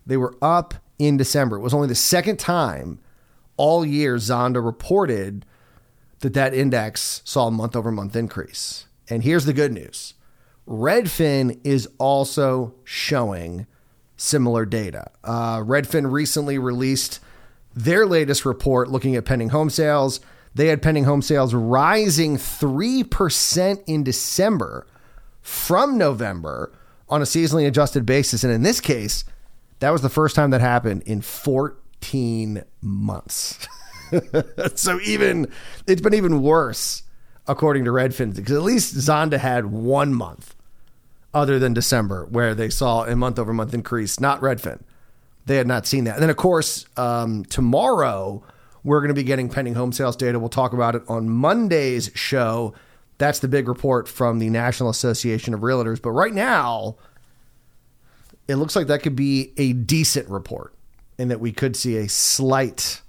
they 0.06 0.16
were 0.16 0.36
up 0.40 0.74
in 0.98 1.16
December. 1.16 1.56
It 1.56 1.62
was 1.62 1.74
only 1.74 1.88
the 1.88 1.94
second 1.94 2.38
time 2.38 3.00
all 3.56 3.84
year 3.84 4.16
Zonda 4.16 4.64
reported 4.64 5.44
that 6.20 6.34
that 6.34 6.54
index 6.54 7.22
saw 7.24 7.48
a 7.48 7.50
month 7.50 7.74
over 7.76 7.90
month 7.90 8.16
increase. 8.16 8.86
And 9.08 9.24
here's 9.24 9.44
the 9.44 9.52
good 9.52 9.72
news 9.72 10.14
Redfin 10.66 11.60
is 11.64 11.88
also 11.98 12.74
showing 12.84 13.66
similar 14.16 14.64
data. 14.64 15.10
Uh, 15.24 15.58
Redfin 15.58 16.10
recently 16.10 16.58
released 16.58 17.20
their 17.74 18.06
latest 18.06 18.44
report 18.44 18.90
looking 18.90 19.16
at 19.16 19.24
pending 19.24 19.48
home 19.48 19.70
sales. 19.70 20.20
They 20.54 20.68
had 20.68 20.82
pending 20.82 21.04
home 21.04 21.22
sales 21.22 21.54
rising 21.54 22.36
3% 22.36 23.82
in 23.86 24.04
December 24.04 24.86
from 25.40 25.98
November 25.98 26.72
on 27.08 27.22
a 27.22 27.24
seasonally 27.24 27.66
adjusted 27.66 28.06
basis. 28.06 28.44
And 28.44 28.52
in 28.52 28.62
this 28.62 28.80
case, 28.80 29.24
that 29.80 29.90
was 29.90 30.02
the 30.02 30.08
first 30.08 30.36
time 30.36 30.50
that 30.50 30.60
happened 30.60 31.02
in 31.02 31.20
14 31.20 32.62
months. 32.80 33.66
so 34.74 35.00
even 35.00 35.48
it's 35.86 36.02
been 36.02 36.14
even 36.14 36.42
worse 36.42 37.02
according 37.46 37.84
to 37.84 37.90
Redfin 37.90 38.34
because 38.34 38.56
at 38.56 38.62
least 38.62 38.94
Zonda 38.94 39.38
had 39.38 39.66
one 39.66 40.14
month 40.14 40.54
other 41.34 41.58
than 41.58 41.72
December 41.72 42.26
where 42.26 42.54
they 42.54 42.68
saw 42.68 43.04
a 43.04 43.16
month 43.16 43.38
over 43.38 43.52
month 43.52 43.74
increase, 43.74 44.20
not 44.20 44.40
Redfin. 44.40 44.80
They 45.46 45.56
had 45.56 45.66
not 45.66 45.86
seen 45.86 46.04
that. 46.04 46.14
And 46.14 46.22
then 46.22 46.30
of 46.30 46.36
course, 46.36 46.86
um, 46.96 47.44
tomorrow 47.46 48.42
we're 48.84 49.00
going 49.00 49.08
to 49.08 49.14
be 49.14 49.22
getting 49.22 49.48
pending 49.48 49.74
home 49.74 49.92
sales 49.92 50.16
data. 50.16 50.38
We'll 50.38 50.48
talk 50.48 50.72
about 50.72 50.94
it 50.94 51.02
on 51.08 51.28
Monday's 51.28 52.10
show. 52.14 52.74
That's 53.18 53.38
the 53.38 53.48
big 53.48 53.68
report 53.68 54.08
from 54.08 54.38
the 54.38 54.50
National 54.50 54.90
Association 54.90 55.54
of 55.54 55.60
Realtors. 55.60 56.02
But 56.02 56.10
right 56.10 56.32
now, 56.32 56.96
it 58.48 58.56
looks 58.56 58.74
like 58.74 58.88
that 58.88 59.02
could 59.02 59.16
be 59.16 59.52
a 59.56 59.72
decent 59.72 60.28
report 60.28 60.74
and 61.18 61.30
that 61.30 61.40
we 61.40 61.52
could 61.52 61.76
see 61.76 61.96
a 61.96 62.08
slight, 62.08 63.01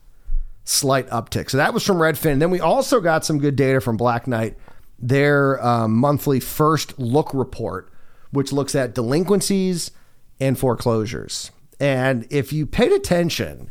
slight 0.66 1.08
uptick. 1.10 1.50
So 1.50 1.58
that 1.58 1.74
was 1.74 1.86
from 1.86 1.98
Redfin. 1.98 2.40
Then 2.40 2.50
we 2.50 2.60
also 2.60 3.02
got 3.02 3.26
some 3.26 3.40
good 3.40 3.56
data 3.56 3.82
from 3.82 3.98
Black 3.98 4.28
Knight, 4.28 4.58
their 5.00 5.64
um, 5.66 5.96
monthly 5.96 6.40
first 6.40 6.98
look 6.98 7.34
report, 7.34 7.92
which 8.32 8.52
looks 8.52 8.76
at 8.76 8.96
delinquencies 8.96 9.92
and 10.40 10.58
foreclosures. 10.58 11.52
And 11.80 12.26
if 12.30 12.54
you 12.54 12.66
paid 12.66 12.92
attention 12.92 13.70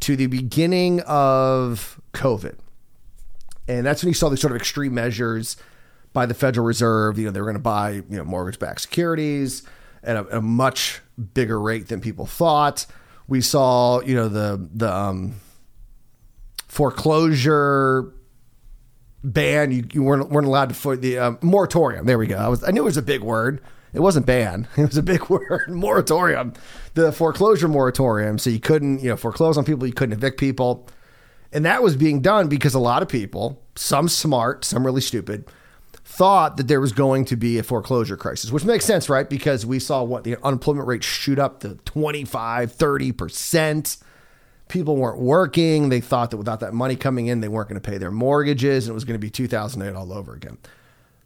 to 0.00 0.16
the 0.16 0.26
beginning 0.26 1.00
of 1.02 2.00
COVID, 2.12 2.56
and 3.68 3.86
that's 3.86 4.02
when 4.02 4.08
you 4.08 4.14
saw 4.14 4.28
these 4.28 4.40
sort 4.40 4.52
of 4.52 4.56
extreme 4.56 4.94
measures 4.94 5.56
by 6.12 6.26
the 6.26 6.34
Federal 6.34 6.66
Reserve, 6.66 7.18
you 7.18 7.26
know, 7.26 7.30
they 7.30 7.40
were 7.40 7.46
going 7.46 7.56
to 7.56 7.62
buy, 7.62 7.90
you 7.90 8.04
know, 8.08 8.24
mortgage-backed 8.24 8.80
securities 8.80 9.62
at 10.02 10.16
a, 10.16 10.38
a, 10.38 10.40
much 10.42 11.00
bigger 11.32 11.60
rate 11.60 11.88
than 11.88 12.00
people 12.00 12.26
thought. 12.26 12.86
We 13.26 13.40
saw, 13.40 14.00
you 14.00 14.14
know, 14.14 14.28
the 14.28 14.68
the 14.72 14.94
um, 14.94 15.36
foreclosure 16.74 18.12
ban. 19.22 19.70
You, 19.70 19.84
you 19.92 20.02
weren't 20.02 20.28
weren't 20.28 20.46
allowed 20.48 20.70
to 20.70 20.74
for 20.74 20.96
the 20.96 21.18
uh, 21.18 21.32
moratorium. 21.40 22.04
There 22.04 22.18
we 22.18 22.26
go. 22.26 22.36
I 22.36 22.48
was 22.48 22.64
I 22.64 22.72
knew 22.72 22.82
it 22.82 22.86
was 22.86 22.96
a 22.96 23.02
big 23.02 23.22
word. 23.22 23.62
It 23.92 24.00
wasn't 24.00 24.26
ban. 24.26 24.66
It 24.76 24.86
was 24.86 24.96
a 24.96 25.02
big 25.02 25.28
word. 25.30 25.68
moratorium. 25.68 26.52
The 26.94 27.12
foreclosure 27.12 27.68
moratorium. 27.68 28.38
So 28.38 28.50
you 28.50 28.58
couldn't, 28.58 29.02
you 29.04 29.10
know, 29.10 29.16
foreclose 29.16 29.56
on 29.56 29.64
people. 29.64 29.86
You 29.86 29.92
couldn't 29.92 30.14
evict 30.14 30.40
people. 30.40 30.88
And 31.52 31.64
that 31.64 31.80
was 31.80 31.94
being 31.94 32.20
done 32.20 32.48
because 32.48 32.74
a 32.74 32.80
lot 32.80 33.02
of 33.02 33.08
people, 33.08 33.62
some 33.76 34.08
smart, 34.08 34.64
some 34.64 34.84
really 34.84 35.00
stupid, 35.00 35.48
thought 36.04 36.56
that 36.56 36.66
there 36.66 36.80
was 36.80 36.90
going 36.90 37.24
to 37.26 37.36
be 37.36 37.56
a 37.58 37.62
foreclosure 37.62 38.16
crisis, 38.16 38.50
which 38.50 38.64
makes 38.64 38.84
sense, 38.84 39.08
right? 39.08 39.30
Because 39.30 39.64
we 39.64 39.78
saw 39.78 40.02
what 40.02 40.24
the 40.24 40.36
unemployment 40.42 40.88
rate 40.88 41.04
shoot 41.04 41.38
up 41.38 41.60
to 41.60 41.76
25, 41.84 42.72
30%. 42.72 44.02
People 44.68 44.96
weren't 44.96 45.18
working. 45.18 45.88
They 45.88 46.00
thought 46.00 46.30
that 46.30 46.36
without 46.36 46.60
that 46.60 46.72
money 46.72 46.96
coming 46.96 47.26
in, 47.26 47.40
they 47.40 47.48
weren't 47.48 47.68
going 47.68 47.80
to 47.80 47.90
pay 47.90 47.98
their 47.98 48.10
mortgages 48.10 48.86
and 48.86 48.92
it 48.92 48.94
was 48.94 49.04
going 49.04 49.14
to 49.14 49.24
be 49.24 49.30
2008 49.30 49.96
all 49.96 50.12
over 50.12 50.34
again. 50.34 50.58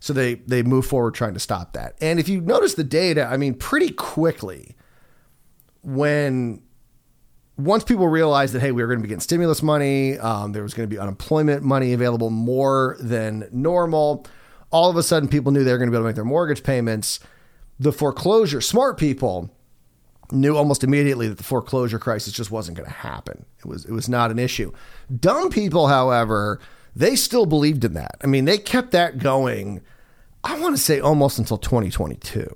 So 0.00 0.12
they 0.12 0.34
they 0.34 0.62
move 0.62 0.86
forward 0.86 1.14
trying 1.14 1.34
to 1.34 1.40
stop 1.40 1.72
that. 1.72 1.96
And 2.00 2.20
if 2.20 2.28
you 2.28 2.40
notice 2.40 2.74
the 2.74 2.84
data, 2.84 3.26
I 3.26 3.36
mean, 3.36 3.54
pretty 3.54 3.90
quickly, 3.90 4.76
when 5.82 6.62
once 7.56 7.82
people 7.82 8.06
realized 8.06 8.54
that 8.54 8.60
hey, 8.60 8.70
we 8.70 8.82
were 8.82 8.88
going 8.88 9.00
to 9.00 9.02
be 9.02 9.08
getting 9.08 9.20
stimulus 9.20 9.62
money, 9.62 10.18
um, 10.18 10.52
there 10.52 10.62
was 10.62 10.74
going 10.74 10.88
to 10.88 10.94
be 10.94 10.98
unemployment 10.98 11.62
money 11.62 11.92
available 11.92 12.30
more 12.30 12.96
than 13.00 13.48
normal 13.50 14.26
all 14.70 14.90
of 14.90 14.96
a 14.96 15.02
sudden 15.02 15.28
people 15.28 15.52
knew 15.52 15.64
they 15.64 15.72
were 15.72 15.78
going 15.78 15.88
to 15.88 15.90
be 15.90 15.96
able 15.96 16.04
to 16.04 16.08
make 16.08 16.16
their 16.16 16.24
mortgage 16.24 16.62
payments. 16.62 17.20
The 17.78 17.92
foreclosure, 17.92 18.60
smart 18.60 18.98
people 18.98 19.50
knew 20.30 20.56
almost 20.56 20.84
immediately 20.84 21.28
that 21.28 21.38
the 21.38 21.44
foreclosure 21.44 21.98
crisis 21.98 22.32
just 22.32 22.50
wasn't 22.50 22.76
going 22.76 22.88
to 22.88 22.94
happen. 22.94 23.44
It 23.58 23.66
was 23.66 23.84
it 23.84 23.92
was 23.92 24.08
not 24.08 24.30
an 24.30 24.38
issue. 24.38 24.72
Dumb 25.20 25.50
people, 25.50 25.88
however, 25.88 26.60
they 26.94 27.16
still 27.16 27.46
believed 27.46 27.84
in 27.84 27.94
that. 27.94 28.16
I 28.22 28.26
mean, 28.26 28.44
they 28.44 28.58
kept 28.58 28.90
that 28.92 29.18
going. 29.18 29.80
I 30.44 30.58
want 30.60 30.76
to 30.76 30.82
say 30.82 31.00
almost 31.00 31.38
until 31.38 31.58
2022 31.58 32.54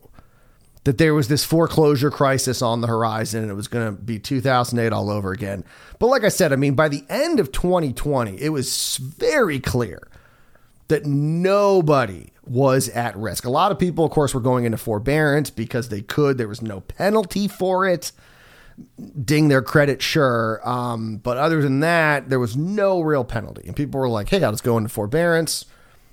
that 0.85 0.99
there 0.99 1.15
was 1.15 1.29
this 1.29 1.45
foreclosure 1.45 2.11
crisis 2.11 2.61
on 2.61 2.81
the 2.81 2.89
horizon 2.89 3.43
and 3.43 3.51
it 3.51 3.55
was 3.55 3.69
going 3.69 3.87
to 3.87 4.03
be 4.03 4.19
2008 4.19 4.93
all 4.93 5.11
over 5.11 5.33
again. 5.33 5.65
But 5.99 6.09
like 6.09 6.25
I 6.25 6.29
said, 6.29 6.53
I 6.53 6.57
mean, 6.57 6.75
by 6.75 6.89
the 6.89 7.05
end 7.09 7.39
of 7.39 7.53
2020, 7.53 8.41
it 8.41 8.49
was 8.49 8.97
very 8.97 9.61
clear 9.61 10.09
that 10.93 11.07
nobody 11.07 12.29
was 12.45 12.91
at 12.91 13.17
risk. 13.17 13.47
A 13.47 13.51
lot 13.51 13.73
of 13.73 13.79
people, 13.79 14.05
of 14.05 14.11
course, 14.11 14.35
were 14.35 14.41
going 14.41 14.65
into 14.67 14.77
forbearance 14.77 15.49
because 15.49 15.89
they 15.89 16.03
could. 16.03 16.37
There 16.37 16.49
was 16.49 16.61
no 16.61 16.81
penalty 16.81 17.49
for 17.49 17.87
it. 17.89 18.13
Ding 19.25 19.49
their 19.49 19.63
credit, 19.63 20.03
sure. 20.03 20.61
Um, 20.69 21.17
but 21.17 21.39
other 21.39 21.63
than 21.63 21.81
that, 21.81 22.29
there 22.29 22.39
was 22.39 22.57
no 22.57 23.01
real 23.01 23.25
penalty. 23.25 23.63
And 23.67 23.75
people 23.75 24.01
were 24.01 24.09
like, 24.09 24.29
hey, 24.29 24.45
I'll 24.45 24.53
just 24.53 24.65
go 24.65 24.77
into 24.77 24.91
forbearance. 24.91 25.65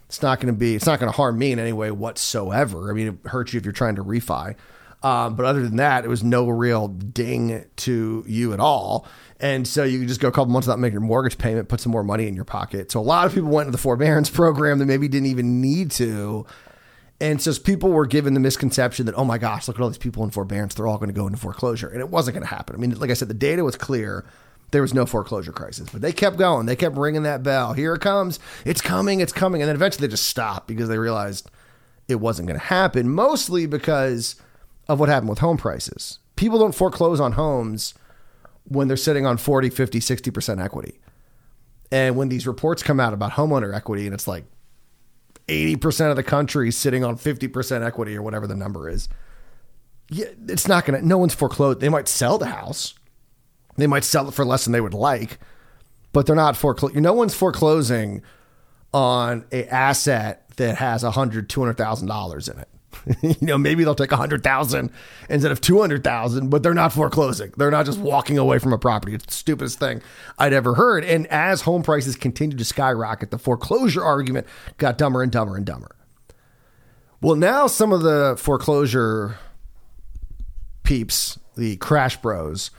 It's 0.06 0.22
not 0.22 0.40
going 0.40 0.54
to 0.54 0.58
be, 0.58 0.76
it's 0.76 0.86
not 0.86 1.00
going 1.00 1.12
to 1.12 1.16
harm 1.16 1.38
me 1.38 1.52
in 1.52 1.60
any 1.60 1.74
way 1.74 1.92
whatsoever. 1.92 2.90
I 2.90 2.94
mean, 2.94 3.08
it 3.08 3.30
hurts 3.30 3.54
you 3.54 3.58
if 3.60 3.66
you're 3.66 3.74
trying 3.74 3.96
to 3.96 4.04
refi. 4.04 4.56
Um, 5.02 5.36
but 5.36 5.46
other 5.46 5.64
than 5.64 5.78
that, 5.78 6.04
it 6.04 6.10
was 6.10 6.24
no 6.24 6.50
real 6.50 6.90
ding 6.90 7.66
to 7.78 8.24
you 8.28 8.54
at 8.54 8.60
all. 8.60 9.08
And 9.40 9.66
so 9.66 9.84
you 9.84 10.06
just 10.06 10.20
go 10.20 10.28
a 10.28 10.32
couple 10.32 10.52
months 10.52 10.68
without 10.68 10.80
making 10.80 10.96
your 10.96 11.02
mortgage 11.02 11.38
payment, 11.38 11.70
put 11.70 11.80
some 11.80 11.92
more 11.92 12.04
money 12.04 12.28
in 12.28 12.36
your 12.36 12.46
pocket. 12.46 12.92
So 12.92 13.00
a 13.00 13.02
lot 13.02 13.26
of 13.26 13.34
people 13.34 13.50
went 13.50 13.68
into 13.68 13.78
the 13.78 13.82
forbearance 13.82 14.30
program 14.30 14.80
that 14.80 14.86
maybe 14.86 15.08
didn't 15.08 15.28
even 15.28 15.62
need 15.62 15.92
to. 15.92 16.46
And 17.22 17.42
so 17.42 17.54
people 17.54 17.92
were 17.92 18.06
given 18.06 18.34
the 18.34 18.40
misconception 18.40 19.06
that, 19.06 19.16
oh 19.16 19.26
my 19.26 19.38
gosh, 19.38 19.68
look 19.68 19.78
at 19.78 19.82
all 19.82 19.90
these 19.90 19.98
people 19.98 20.24
in 20.24 20.32
forbearance. 20.32 20.74
They're 20.74 20.88
all 20.88 20.98
going 20.98 21.10
to 21.10 21.14
go 21.14 21.28
into 21.28 21.40
foreclosure. 21.40 21.88
And 21.88 22.00
it 22.00 22.10
wasn't 22.10 22.36
going 22.36 22.48
to 22.48 22.54
happen. 22.54 22.76
I 22.76 22.80
mean, 22.80 22.98
like 23.00 23.10
I 23.10 23.14
said, 23.14 23.28
the 23.28 23.34
data 23.34 23.64
was 23.64 23.76
clear. 23.76 24.26
There 24.72 24.82
was 24.82 24.94
no 24.94 25.06
foreclosure 25.06 25.52
crisis, 25.52 25.90
but 25.90 26.02
they 26.02 26.14
kept 26.14 26.38
going. 26.38 26.66
They 26.66 26.76
kept 26.76 26.96
ringing 26.96 27.24
that 27.24 27.42
bell. 27.42 27.74
Here 27.74 27.96
it 27.96 28.02
comes. 28.02 28.40
It's 28.66 28.82
coming. 28.82 29.20
It's 29.20 29.34
coming. 29.34 29.62
And 29.62 29.68
then 29.68 29.76
eventually 29.76 30.08
they 30.08 30.12
just 30.12 30.28
stopped 30.28 30.68
because 30.68 30.90
they 30.90 30.98
realized 30.98 31.50
it 32.08 32.16
wasn't 32.16 32.48
going 32.48 32.60
to 32.60 32.66
happen, 32.66 33.10
mostly 33.10 33.66
because 33.66 34.36
of 34.90 35.00
what 35.00 35.08
happened 35.08 35.30
with 35.30 35.40
home 35.40 35.56
prices. 35.56 36.20
People 36.36 36.60
don't 36.60 36.76
foreclose 36.76 37.20
on 37.20 37.34
homes 37.34 37.94
when 38.66 38.88
they're 38.88 38.98
sitting 38.98 39.26
on 39.26 39.38
40, 39.38 39.70
50, 39.70 40.00
60% 40.00 40.64
equity. 40.64 41.00
And 41.92 42.16
when 42.16 42.30
these 42.30 42.46
reports 42.46 42.84
come 42.84 43.00
out 43.00 43.14
about 43.14 43.34
homeowner 43.34 43.74
equity 43.74 44.06
and 44.06 44.14
it's 44.14 44.28
like 44.28 44.44
80% 45.48 46.10
of 46.10 46.16
the 46.16 46.24
country 46.24 46.72
sitting 46.72 47.04
on 47.04 47.18
50% 47.18 47.86
equity 47.86 48.16
or 48.16 48.22
whatever 48.22 48.48
the 48.48 48.56
number 48.56 48.90
is, 48.90 49.08
yeah, 50.10 50.26
it's 50.48 50.68
not 50.68 50.86
going 50.86 51.00
to, 51.00 51.08
no 51.08 51.18
one's 51.18 51.36
foreclosed. 51.36 51.80
They 51.80 51.90
might 51.90 52.08
sell 52.08 52.38
the 52.38 52.48
house. 52.48 52.96
They 53.78 53.88
might 53.88 54.04
sell 54.04 54.28
it 54.28 54.34
for 54.34 54.44
less 54.44 54.66
than 54.66 54.74
they 54.74 54.82
would 54.82 54.94
like, 54.94 55.40
but 56.12 56.26
they're 56.26 56.36
not 56.36 56.58
foreclosing. 56.58 57.02
No 57.02 57.14
one's 57.14 57.36
foreclosing 57.36 58.24
on 58.94 59.46
a 59.52 59.66
asset 59.68 60.50
that 60.58 60.78
has 60.78 61.04
a 61.04 61.12
hundred, 61.12 61.50
two 61.50 61.62
hundred 61.62 61.78
thousand 61.78 62.08
dollars 62.08 62.50
in 62.50 62.58
it. 62.60 62.68
you 63.22 63.36
know, 63.42 63.58
maybe 63.58 63.84
they'll 63.84 63.96
take 63.96 64.12
a 64.12 64.16
100,000 64.16 64.92
instead 65.30 65.52
of 65.52 65.62
200,000, 65.62 66.50
but 66.50 66.64
they're 66.64 66.74
not 66.74 66.94
foreclosing. 66.94 67.52
They're 67.58 67.72
not 67.72 67.86
just 67.86 68.00
walking 68.00 68.38
away 68.38 68.60
from 68.60 68.74
a 68.74 68.78
property. 68.78 69.14
It's 69.14 69.26
the 69.26 69.34
stupidest 69.34 69.80
thing 69.80 70.02
I'd 70.38 70.54
ever 70.54 70.76
heard. 70.76 71.06
And 71.06 71.28
as 71.28 71.62
home 71.62 71.84
prices 71.84 72.16
continue 72.16 72.58
to 72.58 72.66
skyrocket, 72.66 73.32
the 73.32 73.38
foreclosure 73.38 74.04
argument 74.04 74.48
got 74.78 74.98
dumber 74.98 75.22
and 75.22 75.32
dumber 75.32 75.56
and 75.56 75.66
dumber. 75.66 75.96
Well, 77.22 77.36
now 77.36 77.68
some 77.68 77.92
of 77.92 78.02
the 78.02 78.36
foreclosure 78.38 79.38
peeps, 80.84 81.38
the 81.56 81.76
crash 81.78 82.18
bros, 82.18 82.72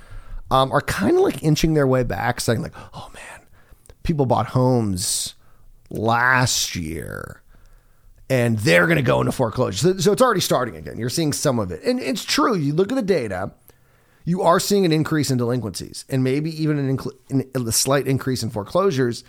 um, 0.50 0.72
are 0.72 0.80
kind 0.80 1.16
of 1.16 1.22
like 1.22 1.42
inching 1.42 1.74
their 1.74 1.86
way 1.86 2.02
back, 2.02 2.40
saying 2.40 2.62
like, 2.62 2.72
"Oh 2.94 3.10
man, 3.14 3.46
people 4.02 4.26
bought 4.26 4.46
homes 4.46 5.34
last 5.90 6.74
year." 6.74 7.42
And 8.30 8.58
they're 8.60 8.86
going 8.86 8.96
to 8.96 9.02
go 9.02 9.20
into 9.20 9.32
foreclosure. 9.32 9.76
So, 9.76 9.98
so 9.98 10.12
it's 10.12 10.22
already 10.22 10.40
starting 10.40 10.76
again. 10.76 10.96
You're 10.98 11.10
seeing 11.10 11.32
some 11.32 11.58
of 11.58 11.70
it. 11.70 11.82
And 11.82 12.00
it's 12.00 12.24
true. 12.24 12.54
You 12.54 12.72
look 12.72 12.90
at 12.92 12.94
the 12.94 13.02
data, 13.02 13.50
you 14.24 14.40
are 14.42 14.60
seeing 14.60 14.86
an 14.86 14.92
increase 14.92 15.30
in 15.30 15.36
delinquencies 15.36 16.04
and 16.08 16.24
maybe 16.24 16.50
even 16.62 16.78
an 16.78 16.96
inc- 16.96 17.68
a 17.68 17.72
slight 17.72 18.06
increase 18.06 18.42
in 18.42 18.50
foreclosures 18.50 19.24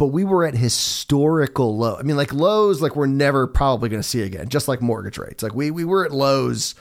but 0.00 0.06
we 0.06 0.24
were 0.24 0.46
at 0.46 0.54
historical 0.54 1.76
low. 1.76 1.94
I 1.94 2.00
mean, 2.04 2.16
like 2.16 2.32
lows, 2.32 2.80
like 2.80 2.96
we're 2.96 3.04
never 3.04 3.46
probably 3.46 3.90
going 3.90 4.00
to 4.00 4.08
see 4.08 4.22
again, 4.22 4.48
just 4.48 4.66
like 4.66 4.80
mortgage 4.80 5.18
rates. 5.18 5.42
Like 5.42 5.54
we 5.54 5.70
we 5.70 5.84
were 5.84 6.06
at 6.06 6.10
lows 6.10 6.74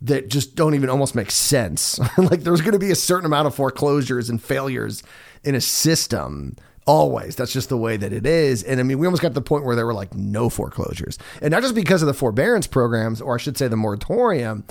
that 0.00 0.30
just 0.30 0.56
don't 0.56 0.74
even 0.74 0.88
almost 0.88 1.14
make 1.14 1.30
sense. 1.30 1.98
like 2.16 2.44
there's 2.44 2.62
going 2.62 2.72
to 2.72 2.78
be 2.78 2.90
a 2.90 2.94
certain 2.94 3.26
amount 3.26 3.48
of 3.48 3.54
foreclosures 3.54 4.30
and 4.30 4.42
failures 4.42 5.02
in 5.44 5.54
a 5.54 5.60
system. 5.60 6.56
Always. 6.88 7.36
That's 7.36 7.52
just 7.52 7.68
the 7.68 7.76
way 7.76 7.98
that 7.98 8.14
it 8.14 8.24
is. 8.24 8.62
And 8.62 8.80
I 8.80 8.82
mean, 8.82 8.98
we 8.98 9.06
almost 9.06 9.20
got 9.20 9.28
to 9.28 9.34
the 9.34 9.42
point 9.42 9.66
where 9.66 9.76
there 9.76 9.84
were 9.84 9.92
like 9.92 10.14
no 10.14 10.48
foreclosures. 10.48 11.18
And 11.42 11.50
not 11.50 11.62
just 11.62 11.74
because 11.74 12.00
of 12.00 12.06
the 12.06 12.14
forbearance 12.14 12.66
programs, 12.66 13.20
or 13.20 13.34
I 13.34 13.38
should 13.38 13.58
say 13.58 13.68
the 13.68 13.76
moratorium, 13.76 14.64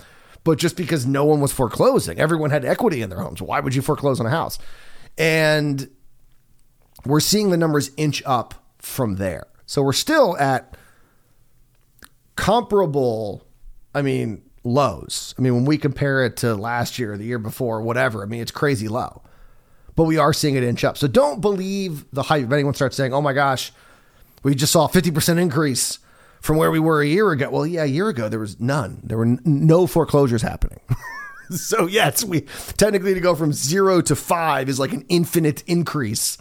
but 0.44 0.58
just 0.58 0.76
because 0.76 1.06
no 1.06 1.26
one 1.26 1.42
was 1.42 1.52
foreclosing. 1.52 2.20
Everyone 2.20 2.50
had 2.50 2.66
equity 2.66 3.04
in 3.04 3.12
their 3.12 3.20
homes. 3.20 3.40
Why 3.40 3.60
would 3.60 3.76
you 3.76 3.84
foreclose 3.84 4.20
on 4.20 4.26
a 4.26 4.32
house? 4.32 4.58
And 5.16 5.90
we're 7.06 7.20
seeing 7.20 7.52
the 7.52 7.58
numbers 7.58 7.92
inch 7.98 8.24
up 8.26 8.56
from 8.80 9.18
there. 9.18 9.46
So 9.68 9.84
we're 9.84 9.94
still 9.94 10.36
at 10.38 10.76
comparable, 12.36 13.46
I 13.94 14.02
mean, 14.02 14.42
lows. 14.64 15.36
I 15.38 15.44
mean, 15.44 15.54
when 15.54 15.66
we 15.66 15.78
compare 15.78 16.26
it 16.26 16.38
to 16.38 16.56
last 16.56 16.98
year, 16.98 17.14
or 17.14 17.18
the 17.18 17.26
year 17.26 17.38
before, 17.38 17.84
whatever, 17.84 18.24
I 18.24 18.26
mean, 18.26 18.42
it's 18.42 18.50
crazy 18.50 18.88
low. 18.88 19.22
But 19.98 20.06
we 20.06 20.18
are 20.18 20.32
seeing 20.32 20.56
it 20.56 20.64
inch 20.64 20.86
up. 20.86 20.98
So 20.98 21.08
don't 21.08 21.42
believe 21.42 22.06
the 22.14 22.24
hype. 22.24 22.46
If 22.46 22.52
anyone 22.54 22.74
starts 22.74 22.96
saying, 22.96 23.14
oh 23.14 23.20
my 23.20 23.34
gosh, 23.34 23.74
we 24.44 24.56
just 24.56 24.72
saw 24.72 24.86
a 24.86 24.90
50% 24.90 25.38
increase 25.38 26.00
from 26.40 26.56
where 26.56 26.72
we 26.72 26.80
were 26.80 27.02
a 27.02 27.06
year 27.06 27.30
ago. 27.32 27.50
Well, 27.50 27.68
yeah, 27.68 27.84
a 27.84 27.88
year 27.88 28.08
ago, 28.08 28.30
there 28.30 28.40
was 28.40 28.62
none. 28.62 29.02
There 29.04 29.18
were 29.18 29.26
n- 29.26 29.42
no 29.44 29.88
foreclosures 29.88 30.42
happening. 30.42 30.80
so, 31.50 31.88
yes, 31.88 32.24
we 32.24 32.42
technically 32.78 33.14
to 33.14 33.20
go 33.20 33.36
from 33.36 33.52
zero 33.52 34.00
to 34.02 34.16
five 34.16 34.70
is 34.70 34.80
like 34.80 34.94
an 34.94 35.04
infinite 35.10 35.64
increase 35.68 36.38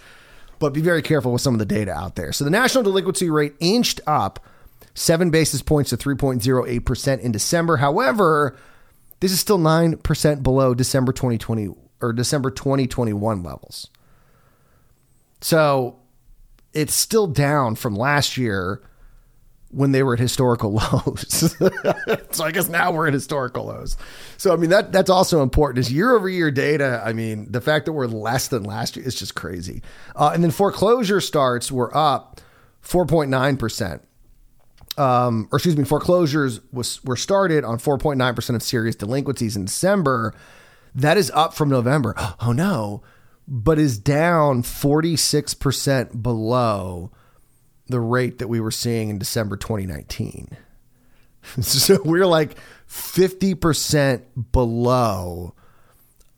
but 0.58 0.72
be 0.72 0.80
very 0.80 1.02
careful 1.02 1.32
with 1.32 1.42
some 1.42 1.54
of 1.54 1.58
the 1.58 1.66
data 1.66 1.92
out 1.92 2.16
there. 2.16 2.32
So 2.32 2.44
the 2.44 2.50
national 2.50 2.84
delinquency 2.84 3.30
rate 3.30 3.54
inched 3.60 4.00
up 4.06 4.40
seven 4.94 5.30
basis 5.30 5.62
points 5.62 5.90
to 5.90 5.96
3.08% 5.96 7.20
in 7.20 7.32
December. 7.32 7.76
However, 7.76 8.56
this 9.20 9.32
is 9.32 9.40
still 9.40 9.58
9% 9.58 10.42
below 10.42 10.74
December 10.74 11.12
2020 11.12 11.68
or 12.00 12.12
December 12.12 12.50
2021 12.50 13.42
levels. 13.42 13.90
So 15.40 15.98
it's 16.72 16.94
still 16.94 17.26
down 17.26 17.74
from 17.74 17.94
last 17.94 18.36
year 18.36 18.82
when 19.70 19.92
they 19.92 20.02
were 20.02 20.14
at 20.14 20.20
historical 20.20 20.72
lows. 20.92 21.54
so 22.30 22.44
I 22.44 22.50
guess 22.50 22.68
now 22.68 22.92
we're 22.92 23.08
at 23.08 23.14
historical 23.14 23.66
lows. 23.66 23.96
So 24.36 24.52
I 24.52 24.56
mean 24.56 24.70
that 24.70 24.92
that's 24.92 25.10
also 25.10 25.42
important. 25.42 25.78
Is 25.78 25.92
year 25.92 26.14
over 26.14 26.28
year 26.28 26.50
data. 26.50 27.02
I 27.04 27.12
mean 27.12 27.50
the 27.50 27.60
fact 27.60 27.86
that 27.86 27.92
we're 27.92 28.06
less 28.06 28.48
than 28.48 28.62
last 28.62 28.96
year 28.96 29.06
is 29.06 29.14
just 29.14 29.34
crazy. 29.34 29.82
Uh, 30.14 30.30
and 30.32 30.42
then 30.42 30.50
foreclosure 30.50 31.20
starts 31.20 31.70
were 31.72 31.94
up 31.96 32.40
four 32.80 33.06
point 33.06 33.30
nine 33.30 33.56
percent. 33.56 34.02
Um, 34.98 35.48
or 35.52 35.56
excuse 35.56 35.76
me, 35.76 35.84
foreclosures 35.84 36.60
was 36.72 37.04
were 37.04 37.16
started 37.16 37.64
on 37.64 37.76
4.9 37.78 38.34
percent 38.34 38.56
of 38.56 38.62
serious 38.62 38.96
delinquencies 38.96 39.54
in 39.54 39.66
December. 39.66 40.34
That 40.96 41.16
is 41.18 41.30
up 41.32 41.54
from 41.54 41.68
November. 41.68 42.14
Oh 42.40 42.52
no, 42.52 43.02
but 43.48 43.78
is 43.78 43.98
down 43.98 44.62
46 44.62 45.54
percent 45.54 46.22
below 46.22 47.10
the 47.88 48.00
rate 48.00 48.38
that 48.38 48.48
we 48.48 48.60
were 48.60 48.70
seeing 48.70 49.08
in 49.08 49.18
December 49.18 49.56
2019. 49.56 50.48
so 51.60 51.98
we're 52.04 52.26
like 52.26 52.56
50% 52.88 54.22
below 54.52 55.54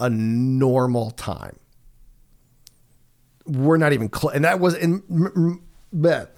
a 0.01 0.11
normal 0.11 1.11
time. 1.11 1.59
We're 3.47 3.79
not 3.79 3.93
even 3.93 4.09
close. 4.09 4.35
And 4.35 4.45
that 4.45 4.61
was 4.61 4.75
in, 4.75 5.61
but 5.93 6.37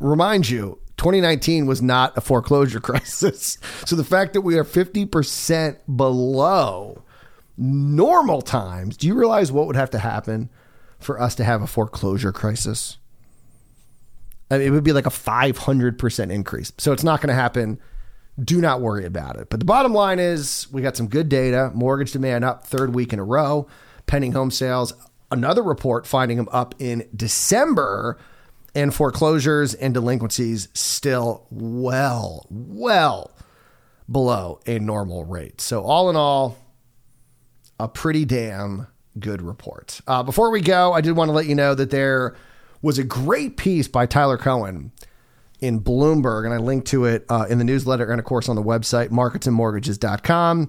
remind 0.00 0.48
you, 0.48 0.80
2019 0.96 1.66
was 1.66 1.80
not 1.80 2.16
a 2.16 2.20
foreclosure 2.20 2.80
crisis. 2.80 3.58
So 3.84 3.96
the 3.96 4.04
fact 4.04 4.32
that 4.32 4.40
we 4.40 4.58
are 4.58 4.64
50% 4.64 5.78
below 5.96 7.04
normal 7.58 8.40
times, 8.40 8.96
do 8.96 9.06
you 9.06 9.14
realize 9.14 9.50
what 9.50 9.66
would 9.66 9.76
have 9.76 9.90
to 9.90 9.98
happen 9.98 10.48
for 10.98 11.20
us 11.20 11.34
to 11.34 11.44
have 11.44 11.60
a 11.60 11.66
foreclosure 11.66 12.32
crisis? 12.32 12.98
I 14.50 14.58
mean, 14.58 14.68
it 14.68 14.70
would 14.70 14.84
be 14.84 14.92
like 14.92 15.06
a 15.06 15.10
500% 15.10 16.30
increase. 16.32 16.72
So 16.78 16.92
it's 16.92 17.04
not 17.04 17.20
going 17.20 17.28
to 17.28 17.34
happen. 17.34 17.78
Do 18.42 18.60
not 18.60 18.80
worry 18.80 19.04
about 19.04 19.36
it. 19.36 19.50
But 19.50 19.60
the 19.60 19.66
bottom 19.66 19.92
line 19.92 20.18
is 20.18 20.68
we 20.72 20.80
got 20.80 20.96
some 20.96 21.08
good 21.08 21.28
data. 21.28 21.70
Mortgage 21.74 22.12
demand 22.12 22.44
up 22.44 22.64
third 22.64 22.94
week 22.94 23.12
in 23.12 23.18
a 23.18 23.24
row. 23.24 23.66
Pending 24.06 24.32
home 24.32 24.50
sales, 24.50 24.94
another 25.30 25.62
report 25.62 26.06
finding 26.06 26.38
them 26.38 26.48
up 26.50 26.74
in 26.78 27.06
December. 27.14 28.16
And 28.74 28.94
foreclosures 28.94 29.74
and 29.74 29.92
delinquencies 29.92 30.68
still 30.72 31.46
well, 31.50 32.46
well 32.48 33.32
below 34.10 34.60
a 34.66 34.78
normal 34.78 35.24
rate. 35.24 35.60
So, 35.60 35.82
all 35.82 36.08
in 36.10 36.16
all, 36.16 36.56
a 37.78 37.88
pretty 37.88 38.24
damn 38.24 38.86
good 39.18 39.42
report. 39.42 40.00
Uh, 40.06 40.22
before 40.22 40.50
we 40.50 40.60
go, 40.60 40.92
I 40.92 41.00
did 41.00 41.12
want 41.12 41.28
to 41.28 41.32
let 41.32 41.46
you 41.46 41.54
know 41.54 41.74
that 41.74 41.90
there 41.90 42.36
was 42.82 42.98
a 42.98 43.04
great 43.04 43.56
piece 43.56 43.88
by 43.88 44.06
Tyler 44.06 44.38
Cowen 44.38 44.92
in 45.60 45.80
Bloomberg, 45.80 46.44
and 46.44 46.54
I 46.54 46.58
linked 46.58 46.86
to 46.88 47.04
it 47.04 47.24
uh, 47.28 47.46
in 47.48 47.58
the 47.58 47.64
newsletter 47.64 48.10
and, 48.10 48.20
of 48.20 48.24
course, 48.24 48.48
on 48.48 48.56
the 48.56 48.62
website, 48.62 49.08
marketsandmortgages.com, 49.08 50.68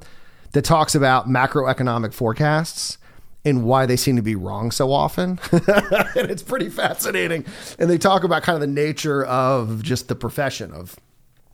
that 0.52 0.64
talks 0.64 0.96
about 0.96 1.28
macroeconomic 1.28 2.14
forecasts 2.14 2.98
and 3.46 3.64
why 3.64 3.86
they 3.86 3.96
seem 3.96 4.16
to 4.16 4.22
be 4.22 4.36
wrong 4.36 4.72
so 4.72 4.92
often. 4.92 5.40
and 5.52 6.30
it's 6.30 6.44
pretty 6.44 6.70
fascinating. 6.70 7.46
And 7.78 7.90
they 7.90 7.98
talk 7.98 8.24
about 8.24 8.44
kind 8.44 8.56
of 8.56 8.62
the 8.62 8.68
nature 8.68 9.24
of 9.26 9.84
just 9.84 10.08
the 10.08 10.16
profession 10.16 10.72
of 10.74 10.96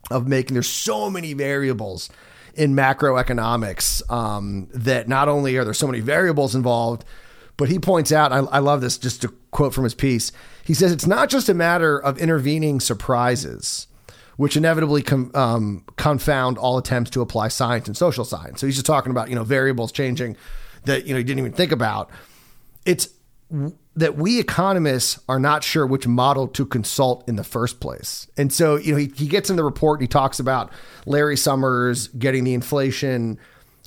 of 0.08 0.28
making 0.28 0.54
there's 0.54 0.68
so 0.68 1.10
many 1.10 1.32
variables 1.32 2.08
in 2.56 2.74
macroeconomics 2.74 4.08
um, 4.10 4.68
that 4.72 5.08
not 5.08 5.28
only 5.28 5.56
are 5.56 5.64
there 5.64 5.74
so 5.74 5.86
many 5.86 6.00
variables 6.00 6.54
involved, 6.54 7.04
but 7.56 7.68
he 7.68 7.78
points 7.78 8.12
out, 8.12 8.32
I, 8.32 8.38
I 8.38 8.58
love 8.58 8.80
this, 8.80 8.98
just 8.98 9.22
to 9.22 9.28
quote 9.50 9.72
from 9.72 9.84
his 9.84 9.94
piece. 9.94 10.32
He 10.64 10.74
says 10.74 10.92
it's 10.92 11.06
not 11.06 11.30
just 11.30 11.48
a 11.48 11.54
matter 11.54 11.98
of 11.98 12.18
intervening 12.18 12.80
surprises, 12.80 13.86
which 14.36 14.56
inevitably 14.56 15.02
com, 15.02 15.30
um, 15.34 15.84
confound 15.96 16.58
all 16.58 16.76
attempts 16.76 17.10
to 17.12 17.22
apply 17.22 17.48
science 17.48 17.86
and 17.86 17.96
social 17.96 18.24
science. 18.24 18.60
So 18.60 18.66
he's 18.66 18.76
just 18.76 18.86
talking 18.86 19.10
about 19.10 19.28
you 19.28 19.34
know 19.34 19.44
variables 19.44 19.92
changing 19.92 20.36
that 20.84 21.06
you 21.06 21.14
know 21.14 21.18
he 21.18 21.24
didn't 21.24 21.38
even 21.38 21.52
think 21.52 21.72
about. 21.72 22.10
It's 22.84 23.08
that 23.94 24.16
we 24.16 24.40
economists 24.40 25.20
are 25.28 25.38
not 25.38 25.62
sure 25.62 25.86
which 25.86 26.06
model 26.06 26.48
to 26.48 26.66
consult 26.66 27.26
in 27.28 27.36
the 27.36 27.44
first 27.44 27.80
place. 27.80 28.26
And 28.36 28.52
so, 28.52 28.76
you 28.76 28.92
know, 28.92 28.98
he, 28.98 29.12
he 29.14 29.28
gets 29.28 29.50
in 29.50 29.56
the 29.56 29.64
report 29.64 30.00
and 30.00 30.02
he 30.02 30.08
talks 30.08 30.38
about 30.40 30.70
Larry 31.06 31.36
Summers 31.36 32.08
getting 32.08 32.44
the 32.44 32.54
inflation 32.54 33.38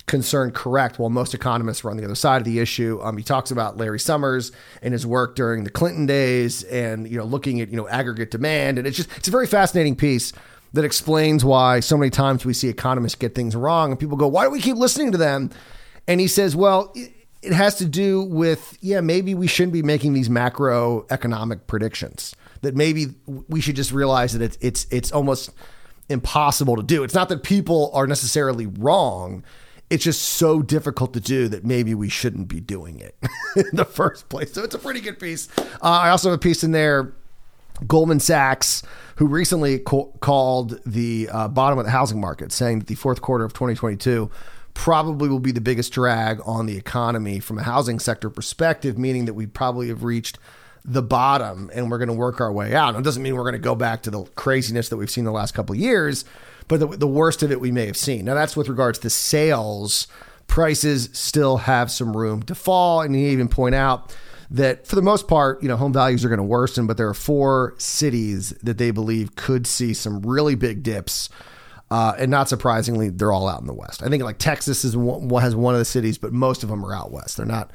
concern 0.06 0.50
correct, 0.50 0.98
while 0.98 1.08
most 1.08 1.34
economists 1.34 1.84
were 1.84 1.90
on 1.90 1.96
the 1.96 2.04
other 2.04 2.16
side 2.16 2.38
of 2.38 2.44
the 2.44 2.58
issue. 2.58 2.98
Um, 3.02 3.16
he 3.16 3.22
talks 3.22 3.52
about 3.52 3.76
Larry 3.76 4.00
Summers 4.00 4.50
and 4.82 4.92
his 4.92 5.06
work 5.06 5.36
during 5.36 5.62
the 5.62 5.70
Clinton 5.70 6.04
days, 6.04 6.64
and 6.64 7.08
you 7.08 7.16
know, 7.16 7.24
looking 7.24 7.60
at 7.60 7.68
you 7.68 7.76
know 7.76 7.88
aggregate 7.88 8.30
demand, 8.30 8.78
and 8.78 8.86
it's 8.86 8.96
just 8.96 9.08
it's 9.16 9.28
a 9.28 9.30
very 9.30 9.46
fascinating 9.46 9.94
piece 9.94 10.32
that 10.72 10.84
explains 10.84 11.44
why 11.44 11.80
so 11.80 11.96
many 11.96 12.10
times 12.10 12.44
we 12.44 12.52
see 12.52 12.68
economists 12.68 13.14
get 13.14 13.34
things 13.36 13.54
wrong, 13.54 13.90
and 13.90 14.00
people 14.00 14.16
go, 14.16 14.26
"Why 14.26 14.44
do 14.44 14.50
we 14.50 14.60
keep 14.60 14.76
listening 14.76 15.12
to 15.12 15.18
them?" 15.18 15.50
And 16.08 16.20
he 16.20 16.26
says, 16.26 16.56
"Well." 16.56 16.92
It, 17.42 17.52
has 17.52 17.76
to 17.76 17.86
do 17.86 18.22
with, 18.22 18.76
yeah, 18.80 19.00
maybe 19.00 19.34
we 19.34 19.46
shouldn't 19.46 19.72
be 19.72 19.82
making 19.82 20.12
these 20.12 20.28
macroeconomic 20.28 21.66
predictions. 21.66 22.34
That 22.62 22.76
maybe 22.76 23.06
we 23.26 23.62
should 23.62 23.76
just 23.76 23.90
realize 23.90 24.34
that 24.34 24.42
it's 24.42 24.58
it's 24.60 24.86
it's 24.90 25.12
almost 25.12 25.50
impossible 26.10 26.76
to 26.76 26.82
do. 26.82 27.02
It's 27.04 27.14
not 27.14 27.30
that 27.30 27.42
people 27.42 27.90
are 27.94 28.06
necessarily 28.06 28.66
wrong 28.66 29.44
it's 29.88 30.04
just 30.04 30.22
so 30.22 30.62
difficult 30.62 31.12
to 31.14 31.20
do 31.20 31.48
that 31.48 31.64
maybe 31.64 31.94
we 31.94 32.08
shouldn't 32.08 32.46
be 32.46 32.60
doing 32.60 33.00
it 33.00 33.16
in 33.56 33.70
the 33.72 33.84
first 33.84 34.28
place. 34.28 34.52
So 34.52 34.62
it's 34.62 34.74
a 34.74 34.78
pretty 34.78 35.00
good 35.00 35.18
piece. 35.18 35.48
Uh, 35.58 35.64
I 35.82 36.10
also 36.10 36.30
have 36.30 36.36
a 36.36 36.40
piece 36.40 36.62
in 36.62 36.70
there 36.70 37.12
Goldman 37.86 38.20
Sachs, 38.20 38.82
who 39.16 39.26
recently 39.26 39.78
co- 39.78 40.12
called 40.20 40.80
the 40.86 41.28
uh, 41.32 41.48
bottom 41.48 41.78
of 41.78 41.84
the 41.84 41.90
housing 41.90 42.20
market, 42.20 42.52
saying 42.52 42.80
that 42.80 42.88
the 42.88 42.94
fourth 42.94 43.20
quarter 43.20 43.44
of 43.44 43.52
2022 43.52 44.30
probably 44.80 45.28
will 45.28 45.38
be 45.38 45.52
the 45.52 45.60
biggest 45.60 45.92
drag 45.92 46.40
on 46.46 46.64
the 46.64 46.74
economy 46.74 47.38
from 47.38 47.58
a 47.58 47.62
housing 47.62 47.98
sector 47.98 48.30
perspective, 48.30 48.96
meaning 48.96 49.26
that 49.26 49.34
we 49.34 49.44
probably 49.46 49.88
have 49.88 50.02
reached 50.04 50.38
the 50.86 51.02
bottom 51.02 51.70
and 51.74 51.90
we're 51.90 51.98
going 51.98 52.08
to 52.08 52.14
work 52.14 52.40
our 52.40 52.50
way 52.50 52.74
out. 52.74 52.96
It 52.96 53.04
doesn't 53.04 53.22
mean 53.22 53.36
we're 53.36 53.42
going 53.42 53.52
to 53.52 53.58
go 53.58 53.74
back 53.74 54.04
to 54.04 54.10
the 54.10 54.24
craziness 54.36 54.88
that 54.88 54.96
we've 54.96 55.10
seen 55.10 55.24
the 55.24 55.32
last 55.32 55.52
couple 55.52 55.74
of 55.74 55.78
years, 55.78 56.24
but 56.66 56.80
the, 56.80 56.86
the 56.86 57.06
worst 57.06 57.42
of 57.42 57.52
it 57.52 57.60
we 57.60 57.70
may 57.70 57.84
have 57.84 57.96
seen. 57.98 58.24
Now, 58.24 58.32
that's 58.32 58.56
with 58.56 58.70
regards 58.70 58.98
to 59.00 59.10
sales. 59.10 60.06
Prices 60.46 61.10
still 61.12 61.58
have 61.58 61.90
some 61.90 62.16
room 62.16 62.42
to 62.44 62.54
fall. 62.54 63.02
And 63.02 63.14
you 63.14 63.28
even 63.28 63.48
point 63.48 63.74
out 63.74 64.16
that 64.50 64.86
for 64.86 64.96
the 64.96 65.02
most 65.02 65.28
part, 65.28 65.62
you 65.62 65.68
know, 65.68 65.76
home 65.76 65.92
values 65.92 66.24
are 66.24 66.30
going 66.30 66.38
to 66.38 66.42
worsen, 66.42 66.86
but 66.86 66.96
there 66.96 67.08
are 67.08 67.12
four 67.12 67.74
cities 67.76 68.54
that 68.62 68.78
they 68.78 68.92
believe 68.92 69.36
could 69.36 69.66
see 69.66 69.92
some 69.92 70.22
really 70.22 70.54
big 70.54 70.82
dips. 70.82 71.28
Uh, 71.90 72.14
and 72.18 72.30
not 72.30 72.48
surprisingly, 72.48 73.08
they're 73.08 73.32
all 73.32 73.48
out 73.48 73.60
in 73.60 73.66
the 73.66 73.74
West. 73.74 74.02
I 74.02 74.08
think 74.08 74.22
like 74.22 74.38
Texas 74.38 74.84
is 74.84 74.96
one, 74.96 75.28
has 75.40 75.56
one 75.56 75.74
of 75.74 75.80
the 75.80 75.84
cities, 75.84 76.18
but 76.18 76.32
most 76.32 76.62
of 76.62 76.68
them 76.68 76.84
are 76.86 76.94
out 76.94 77.10
west. 77.10 77.36
They're 77.36 77.46
not 77.46 77.70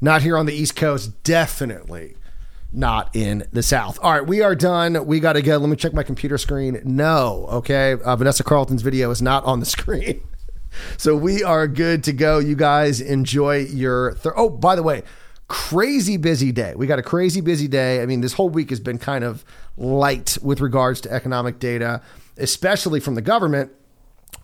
not 0.00 0.22
here 0.22 0.36
on 0.36 0.46
the 0.46 0.52
East 0.52 0.74
Coast. 0.74 1.22
Definitely 1.22 2.16
not 2.72 3.14
in 3.14 3.44
the 3.52 3.62
South. 3.62 3.98
All 4.02 4.12
right, 4.12 4.26
we 4.26 4.40
are 4.40 4.56
done. 4.56 5.06
We 5.06 5.20
got 5.20 5.34
to 5.34 5.42
go. 5.42 5.58
Let 5.58 5.68
me 5.68 5.76
check 5.76 5.92
my 5.92 6.02
computer 6.02 6.38
screen. 6.38 6.80
No, 6.84 7.46
okay. 7.50 7.92
Uh, 8.04 8.16
Vanessa 8.16 8.42
Carlton's 8.42 8.82
video 8.82 9.10
is 9.10 9.22
not 9.22 9.44
on 9.44 9.60
the 9.60 9.66
screen. 9.76 10.22
so 10.96 11.14
we 11.14 11.44
are 11.44 11.68
good 11.68 12.02
to 12.04 12.12
go. 12.12 12.38
You 12.38 12.56
guys 12.56 13.00
enjoy 13.00 13.58
your. 13.58 14.14
Th- 14.14 14.34
oh, 14.36 14.48
by 14.48 14.74
the 14.74 14.82
way, 14.82 15.02
crazy 15.48 16.16
busy 16.16 16.50
day. 16.50 16.74
We 16.74 16.86
got 16.86 16.98
a 16.98 17.02
crazy 17.02 17.40
busy 17.40 17.68
day. 17.68 18.02
I 18.02 18.06
mean, 18.06 18.22
this 18.22 18.32
whole 18.32 18.48
week 18.48 18.70
has 18.70 18.80
been 18.80 18.98
kind 18.98 19.22
of 19.22 19.44
light 19.76 20.38
with 20.42 20.60
regards 20.60 21.00
to 21.02 21.12
economic 21.12 21.58
data, 21.58 22.00
especially 22.36 23.00
from 23.00 23.14
the 23.14 23.22
government. 23.22 23.72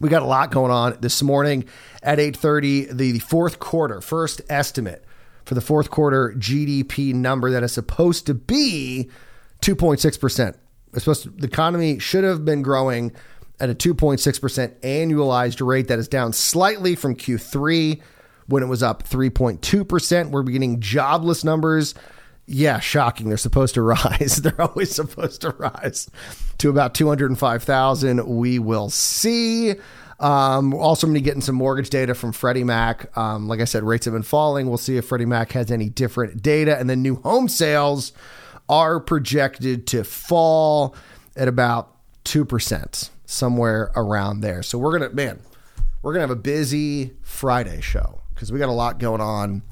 We 0.01 0.09
got 0.09 0.22
a 0.22 0.27
lot 0.27 0.51
going 0.51 0.70
on 0.70 0.98
this 1.01 1.22
morning 1.22 1.64
at 2.03 2.18
8:30 2.18 2.96
the 2.96 3.18
fourth 3.20 3.59
quarter 3.59 4.01
first 4.01 4.40
estimate 4.48 5.05
for 5.44 5.55
the 5.55 5.61
fourth 5.61 5.90
quarter 5.90 6.35
GDP 6.37 7.14
number 7.14 7.51
that 7.51 7.62
is 7.62 7.72
supposed 7.72 8.27
to 8.27 8.35
be 8.35 9.09
2.6%. 9.62 10.55
It's 10.92 11.05
supposed 11.05 11.22
to, 11.24 11.31
the 11.31 11.46
economy 11.46 11.98
should 11.98 12.22
have 12.22 12.44
been 12.44 12.62
growing 12.62 13.12
at 13.59 13.70
a 13.70 13.74
2.6% 13.74 14.81
annualized 14.81 15.66
rate 15.66 15.88
that 15.88 15.98
is 15.98 16.07
down 16.07 16.33
slightly 16.33 16.94
from 16.94 17.16
Q3 17.16 18.01
when 18.46 18.62
it 18.62 18.66
was 18.66 18.83
up 18.83 19.09
3.2%. 19.09 20.31
We're 20.31 20.42
beginning 20.42 20.81
jobless 20.81 21.44
numbers. 21.44 21.94
Yeah, 22.51 22.81
shocking. 22.81 23.29
They're 23.29 23.37
supposed 23.37 23.75
to 23.75 23.83
rise. 23.83 24.37
They're 24.43 24.61
always 24.61 24.95
supposed 24.95 25.43
to 25.43 25.51
rise 25.51 26.11
to 26.57 26.71
about 26.71 26.95
205,000. 26.95 28.27
We 28.27 28.59
will 28.59 28.89
see. 28.89 29.75
Um, 30.19 30.75
also 30.75 31.07
going 31.07 31.15
to 31.15 31.21
be 31.21 31.25
getting 31.25 31.43
some 31.43 31.55
mortgage 31.55 31.91
data 31.91 32.15
from 32.15 32.33
Freddie 32.33 32.65
Mac. 32.65 33.17
Um, 33.17 33.49
like 33.49 33.61
I 33.61 33.65
said, 33.65 33.85
rates 33.85 34.07
have 34.07 34.15
been 34.15 34.23
falling. 34.23 34.67
We'll 34.67 34.79
see 34.79 34.97
if 34.97 35.07
Freddie 35.07 35.27
Mac 35.27 35.53
has 35.53 35.71
any 35.71 35.91
different 35.91 36.43
data. 36.43 36.77
And 36.77 36.89
then 36.89 37.03
new 37.03 37.17
home 37.17 37.49
sales 37.49 38.13
are 38.69 38.99
projected 38.99 39.87
to 39.89 40.03
fall 40.03 40.97
at 41.37 41.49
about 41.49 41.95
2%, 42.25 43.11
somewhere 43.27 43.93
around 43.95 44.41
there. 44.41 44.63
So 44.63 44.79
we're 44.79 44.99
going 44.99 45.11
to, 45.11 45.15
man, 45.15 45.39
we're 46.03 46.13
going 46.15 46.27
to 46.27 46.29
have 46.29 46.37
a 46.37 46.41
busy 46.41 47.13
Friday 47.23 47.81
show 47.83 48.23
because 48.35 48.51
we 48.51 48.59
got 48.59 48.71
a 48.71 48.73
lot 48.73 48.99
going 48.99 49.21
on 49.21 49.63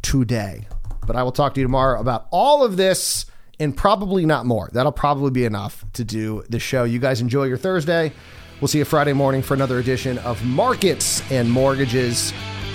today. 0.00 0.66
But 1.06 1.16
I 1.16 1.22
will 1.22 1.32
talk 1.32 1.54
to 1.54 1.60
you 1.60 1.66
tomorrow 1.66 2.00
about 2.00 2.26
all 2.30 2.64
of 2.64 2.76
this 2.76 3.26
and 3.58 3.76
probably 3.76 4.26
not 4.26 4.46
more. 4.46 4.68
That'll 4.72 4.92
probably 4.92 5.30
be 5.30 5.44
enough 5.44 5.84
to 5.94 6.04
do 6.04 6.44
the 6.48 6.58
show. 6.58 6.84
You 6.84 6.98
guys 6.98 7.20
enjoy 7.20 7.44
your 7.44 7.56
Thursday. 7.56 8.12
We'll 8.60 8.68
see 8.68 8.78
you 8.78 8.84
Friday 8.84 9.12
morning 9.12 9.42
for 9.42 9.54
another 9.54 9.78
edition 9.78 10.18
of 10.18 10.44
Markets 10.44 11.22
and 11.30 11.50
Mortgages. 11.50 12.32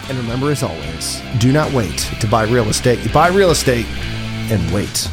And 0.10 0.18
remember, 0.18 0.52
as 0.52 0.64
always, 0.64 1.22
do 1.40 1.52
not 1.52 1.72
wait 1.74 1.98
to 2.20 2.28
buy 2.28 2.44
real 2.44 2.68
estate. 2.70 3.00
You 3.00 3.12
buy 3.12 3.30
real 3.30 3.52
estate 3.52 3.86
and 4.50 4.74
wait. 4.74 5.10